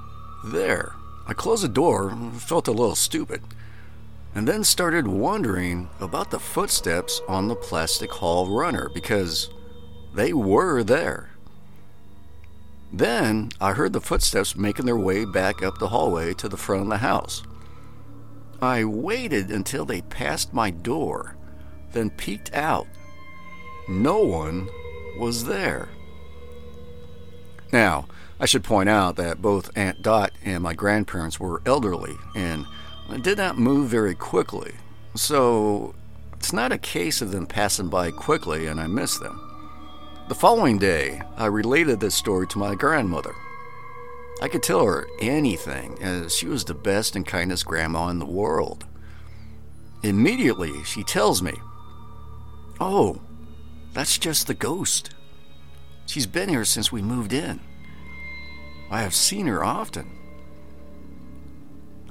there. 0.46 0.94
I 1.28 1.34
closed 1.34 1.64
the 1.64 1.68
door, 1.68 2.16
felt 2.38 2.66
a 2.66 2.72
little 2.72 2.96
stupid, 2.96 3.42
and 4.34 4.48
then 4.48 4.64
started 4.64 5.06
wondering 5.06 5.90
about 6.00 6.30
the 6.30 6.40
footsteps 6.40 7.20
on 7.28 7.48
the 7.48 7.56
plastic 7.56 8.10
hall 8.10 8.48
runner 8.48 8.88
because 8.94 9.50
they 10.14 10.32
were 10.32 10.82
there. 10.82 11.35
Then 12.92 13.50
I 13.60 13.72
heard 13.72 13.92
the 13.92 14.00
footsteps 14.00 14.56
making 14.56 14.86
their 14.86 14.96
way 14.96 15.24
back 15.24 15.62
up 15.62 15.78
the 15.78 15.88
hallway 15.88 16.34
to 16.34 16.48
the 16.48 16.56
front 16.56 16.82
of 16.82 16.88
the 16.88 16.98
house. 16.98 17.42
I 18.62 18.84
waited 18.84 19.50
until 19.50 19.84
they 19.84 20.00
passed 20.02 20.54
my 20.54 20.70
door, 20.70 21.36
then 21.92 22.10
peeked 22.10 22.52
out. 22.54 22.86
No 23.88 24.20
one 24.20 24.68
was 25.18 25.44
there. 25.44 25.88
Now, 27.72 28.06
I 28.38 28.46
should 28.46 28.64
point 28.64 28.88
out 28.88 29.16
that 29.16 29.42
both 29.42 29.76
Aunt 29.76 30.02
Dot 30.02 30.32
and 30.44 30.62
my 30.62 30.74
grandparents 30.74 31.40
were 31.40 31.62
elderly 31.66 32.16
and 32.34 32.66
did 33.22 33.38
not 33.38 33.58
move 33.58 33.88
very 33.88 34.14
quickly, 34.14 34.74
so 35.14 35.94
it's 36.34 36.52
not 36.52 36.72
a 36.72 36.78
case 36.78 37.20
of 37.20 37.32
them 37.32 37.46
passing 37.46 37.88
by 37.88 38.10
quickly 38.10 38.66
and 38.66 38.80
I 38.80 38.86
missed 38.86 39.20
them. 39.20 39.55
The 40.28 40.34
following 40.34 40.78
day, 40.78 41.22
I 41.36 41.46
related 41.46 42.00
this 42.00 42.16
story 42.16 42.48
to 42.48 42.58
my 42.58 42.74
grandmother. 42.74 43.32
I 44.42 44.48
could 44.48 44.64
tell 44.64 44.84
her 44.84 45.06
anything, 45.20 46.02
as 46.02 46.34
she 46.34 46.46
was 46.48 46.64
the 46.64 46.74
best 46.74 47.14
and 47.14 47.24
kindest 47.24 47.64
grandma 47.64 48.08
in 48.08 48.18
the 48.18 48.26
world. 48.26 48.86
Immediately, 50.02 50.82
she 50.82 51.04
tells 51.04 51.42
me, 51.42 51.52
Oh, 52.80 53.20
that's 53.92 54.18
just 54.18 54.48
the 54.48 54.54
ghost. 54.54 55.14
She's 56.06 56.26
been 56.26 56.48
here 56.48 56.64
since 56.64 56.90
we 56.90 57.02
moved 57.02 57.32
in. 57.32 57.60
I 58.90 59.02
have 59.02 59.14
seen 59.14 59.46
her 59.46 59.64
often. 59.64 60.10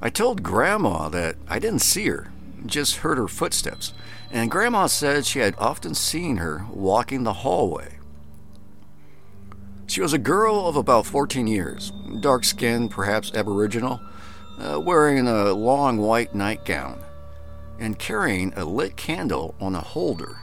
I 0.01 0.10
told 0.10 0.41
Grandma 0.41 1.10
that 1.10 1.36
I 1.49 1.60
didn't 1.60 1.80
see 1.80 2.08
her, 2.08 2.32
just 2.65 2.97
heard 2.97 3.17
her 3.17 3.28
footsteps, 3.28 3.93
and 4.32 4.49
Grandma 4.49 4.88
said 4.88 5.25
she 5.25 5.39
had 5.39 5.56
often 5.58 5.93
seen 5.93 6.38
her 6.38 6.65
walking 6.71 7.23
the 7.23 7.34
hallway. 7.34 7.94
She 9.88 10.02
was 10.02 10.13
a 10.13 10.17
girl 10.17 10.67
of 10.67 10.76
about 10.76 11.06
14 11.06 11.48
years, 11.48 11.91
dark 12.19 12.43
skinned, 12.43 12.91
perhaps 12.91 13.34
aboriginal, 13.34 14.02
uh, 14.60 14.80
wearing 14.80 15.28
a 15.28 15.54
long 15.54 15.98
white 15.98 16.34
nightgown, 16.34 17.00
and 17.80 18.00
carrying 18.00 18.54
a 18.56 18.65
lit 18.65 18.98
candle 18.98 19.54
on 19.60 19.76
a 19.76 19.82
holder. 19.82 20.39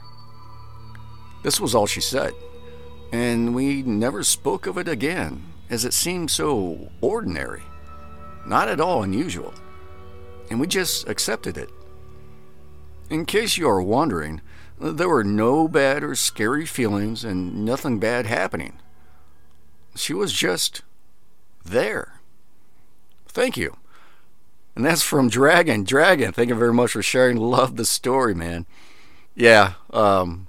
This 1.42 1.61
was 1.61 1.74
all 1.74 1.87
she 1.87 2.00
said, 2.00 2.33
and 3.12 3.55
we 3.55 3.83
never 3.83 4.22
spoke 4.22 4.66
of 4.66 4.78
it 4.78 4.87
again, 4.87 5.42
as 5.68 5.85
it 5.85 5.92
seemed 5.92 6.31
so 6.31 6.90
ordinary, 7.00 7.62
not 8.46 8.68
at 8.68 8.81
all 8.81 9.02
unusual, 9.02 9.55
and 10.50 10.61
we 10.61 10.66
just 10.68 11.09
accepted 11.09 11.59
it. 11.59 11.70
In 13.11 13.26
case 13.26 13.59
you 13.59 13.68
are 13.68 13.83
wondering, 13.83 14.40
there 14.78 15.09
were 15.09 15.24
no 15.24 15.66
bad 15.66 16.05
or 16.05 16.14
scary 16.14 16.64
feelings 16.64 17.24
and 17.24 17.64
nothing 17.64 17.98
bad 17.98 18.26
happening. 18.26 18.78
She 19.94 20.14
was 20.14 20.33
just 20.33 20.83
there. 21.64 22.20
Thank 23.26 23.57
you. 23.57 23.76
And 24.74 24.85
that's 24.85 25.02
from 25.02 25.28
Dragon. 25.28 25.85
Dragon, 25.85 26.33
thank 26.33 26.48
you 26.48 26.55
very 26.55 26.72
much 26.72 26.92
for 26.92 27.02
sharing. 27.02 27.37
Love 27.37 27.76
the 27.76 27.85
story, 27.85 28.35
man. 28.35 28.66
Yeah, 29.35 29.74
um, 29.90 30.48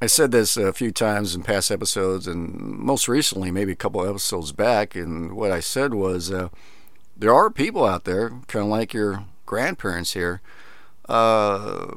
I 0.00 0.06
said 0.06 0.32
this 0.32 0.56
a 0.56 0.72
few 0.72 0.90
times 0.90 1.34
in 1.34 1.42
past 1.42 1.70
episodes, 1.70 2.26
and 2.26 2.52
most 2.58 3.06
recently, 3.06 3.50
maybe 3.50 3.72
a 3.72 3.76
couple 3.76 4.04
episodes 4.06 4.50
back. 4.52 4.96
And 4.96 5.34
what 5.36 5.52
I 5.52 5.60
said 5.60 5.94
was, 5.94 6.30
uh, 6.32 6.48
there 7.16 7.32
are 7.32 7.50
people 7.50 7.84
out 7.84 8.04
there, 8.04 8.30
kind 8.48 8.64
of 8.64 8.70
like 8.70 8.92
your 8.92 9.24
grandparents 9.46 10.14
here. 10.14 10.40
Uh, 11.08 11.94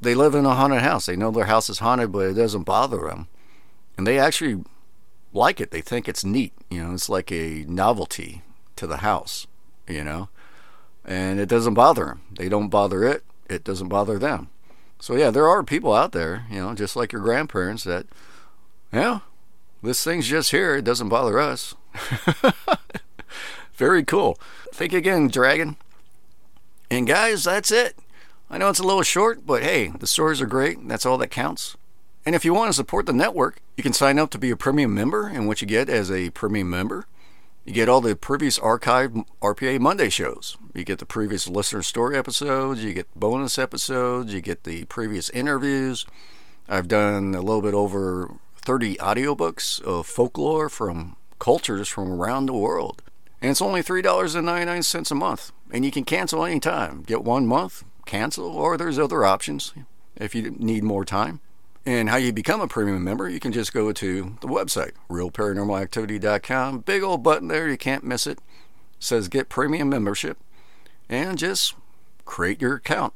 they 0.00 0.14
live 0.14 0.34
in 0.34 0.46
a 0.46 0.54
haunted 0.54 0.82
house. 0.82 1.06
They 1.06 1.16
know 1.16 1.30
their 1.30 1.46
house 1.46 1.68
is 1.68 1.80
haunted, 1.80 2.12
but 2.12 2.30
it 2.30 2.34
doesn't 2.34 2.62
bother 2.62 3.08
them, 3.08 3.28
and 3.98 4.06
they 4.06 4.18
actually 4.18 4.64
like 5.34 5.60
it. 5.60 5.72
They 5.72 5.82
think 5.82 6.08
it's 6.08 6.24
neat. 6.24 6.54
You 6.70 6.84
know, 6.84 6.94
it's 6.94 7.10
like 7.10 7.30
a 7.30 7.64
novelty 7.68 8.42
to 8.76 8.86
the 8.86 8.98
house. 8.98 9.46
You 9.86 10.04
know, 10.04 10.28
and 11.04 11.40
it 11.40 11.48
doesn't 11.48 11.74
bother 11.74 12.06
them. 12.06 12.22
They 12.38 12.48
don't 12.48 12.68
bother 12.68 13.04
it. 13.04 13.24
It 13.50 13.64
doesn't 13.64 13.88
bother 13.88 14.18
them. 14.18 14.48
So 15.00 15.16
yeah, 15.16 15.30
there 15.30 15.48
are 15.48 15.62
people 15.62 15.94
out 15.94 16.12
there, 16.12 16.46
you 16.50 16.60
know, 16.60 16.74
just 16.74 16.96
like 16.96 17.12
your 17.12 17.22
grandparents 17.22 17.84
that, 17.84 18.06
yeah, 18.92 19.20
this 19.82 20.02
thing's 20.02 20.26
just 20.26 20.50
here. 20.50 20.76
It 20.76 20.84
doesn't 20.84 21.08
bother 21.08 21.38
us. 21.38 21.74
Very 23.74 24.04
cool. 24.04 24.38
Think 24.74 24.92
again, 24.92 25.28
Dragon. 25.28 25.76
And 26.90 27.06
guys, 27.06 27.44
that's 27.44 27.70
it. 27.70 27.96
I 28.50 28.58
know 28.58 28.70
it's 28.70 28.80
a 28.80 28.86
little 28.86 29.02
short, 29.02 29.46
but 29.46 29.62
hey, 29.62 29.88
the 29.88 30.06
stories 30.06 30.40
are 30.40 30.46
great. 30.46 30.86
That's 30.88 31.06
all 31.06 31.18
that 31.18 31.28
counts. 31.28 31.76
And 32.28 32.34
if 32.34 32.44
you 32.44 32.52
want 32.52 32.68
to 32.68 32.74
support 32.74 33.06
the 33.06 33.14
network, 33.14 33.62
you 33.74 33.82
can 33.82 33.94
sign 33.94 34.18
up 34.18 34.28
to 34.32 34.38
be 34.38 34.50
a 34.50 34.56
premium 34.56 34.92
member. 34.92 35.28
And 35.28 35.48
what 35.48 35.62
you 35.62 35.66
get 35.66 35.88
as 35.88 36.10
a 36.10 36.28
premium 36.28 36.68
member, 36.68 37.06
you 37.64 37.72
get 37.72 37.88
all 37.88 38.02
the 38.02 38.14
previous 38.14 38.58
archived 38.58 39.24
RPA 39.40 39.80
Monday 39.80 40.10
shows. 40.10 40.58
You 40.74 40.84
get 40.84 40.98
the 40.98 41.06
previous 41.06 41.48
listener 41.48 41.82
story 41.82 42.18
episodes, 42.18 42.84
you 42.84 42.92
get 42.92 43.08
bonus 43.18 43.58
episodes, 43.58 44.34
you 44.34 44.42
get 44.42 44.64
the 44.64 44.84
previous 44.84 45.30
interviews. 45.30 46.04
I've 46.68 46.86
done 46.86 47.34
a 47.34 47.40
little 47.40 47.62
bit 47.62 47.72
over 47.72 48.34
30 48.56 48.96
audiobooks 48.96 49.80
of 49.80 50.06
folklore 50.06 50.68
from 50.68 51.16
cultures 51.38 51.88
from 51.88 52.12
around 52.12 52.44
the 52.44 52.52
world. 52.52 53.00
And 53.40 53.50
it's 53.50 53.62
only 53.62 53.82
$3.99 53.82 55.10
a 55.10 55.14
month. 55.14 55.52
And 55.72 55.82
you 55.82 55.90
can 55.90 56.04
cancel 56.04 56.44
anytime. 56.44 57.04
Get 57.04 57.24
one 57.24 57.46
month, 57.46 57.84
cancel, 58.04 58.54
or 58.54 58.76
there's 58.76 58.98
other 58.98 59.24
options 59.24 59.72
if 60.14 60.34
you 60.34 60.50
need 60.50 60.84
more 60.84 61.06
time. 61.06 61.40
And 61.86 62.10
how 62.10 62.16
you 62.16 62.32
become 62.32 62.60
a 62.60 62.68
premium 62.68 63.02
member, 63.02 63.28
you 63.28 63.40
can 63.40 63.52
just 63.52 63.72
go 63.72 63.92
to 63.92 64.36
the 64.40 64.46
website, 64.46 64.92
realparanormalactivity.com. 65.08 66.80
Big 66.80 67.02
old 67.02 67.22
button 67.22 67.48
there, 67.48 67.68
you 67.68 67.78
can't 67.78 68.04
miss 68.04 68.26
it. 68.26 68.38
says 68.98 69.28
get 69.28 69.48
premium 69.48 69.88
membership. 69.88 70.38
And 71.08 71.38
just 71.38 71.74
create 72.24 72.60
your 72.60 72.74
account. 72.74 73.14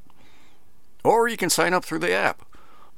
Or 1.05 1.29
you 1.29 1.37
can 1.37 1.51
sign 1.51 1.75
up 1.75 1.85
through 1.85 1.98
the 1.98 2.12
app. 2.12 2.46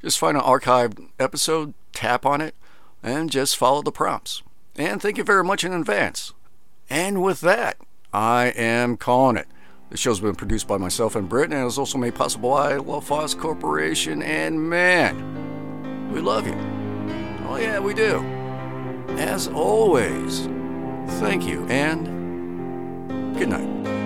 Just 0.00 0.18
find 0.18 0.36
an 0.36 0.42
archived 0.42 1.08
episode, 1.18 1.74
tap 1.92 2.26
on 2.26 2.40
it, 2.40 2.54
and 3.02 3.30
just 3.30 3.56
follow 3.56 3.82
the 3.82 3.90
prompts. 3.90 4.42
And 4.76 5.00
thank 5.00 5.18
you 5.18 5.24
very 5.24 5.42
much 5.42 5.64
in 5.64 5.72
advance. 5.72 6.32
And 6.90 7.22
with 7.22 7.40
that, 7.40 7.78
I 8.12 8.46
am 8.56 8.96
calling 8.96 9.36
it. 9.36 9.48
The 9.94 9.98
show's 9.98 10.18
been 10.18 10.34
produced 10.34 10.66
by 10.66 10.76
myself 10.76 11.14
and 11.14 11.28
Britt, 11.28 11.52
and 11.52 11.64
was 11.64 11.78
also 11.78 11.98
made 11.98 12.16
possible 12.16 12.50
by 12.50 12.78
LaFosse 12.78 13.38
Corporation. 13.38 14.24
And 14.24 14.68
man, 14.68 16.10
we 16.12 16.20
love 16.20 16.48
you. 16.48 16.56
Oh, 17.46 17.58
yeah, 17.58 17.78
we 17.78 17.94
do. 17.94 18.18
As 19.10 19.46
always, 19.46 20.46
thank 21.20 21.46
you 21.46 21.64
and 21.68 23.38
good 23.38 23.50
night. 23.50 24.03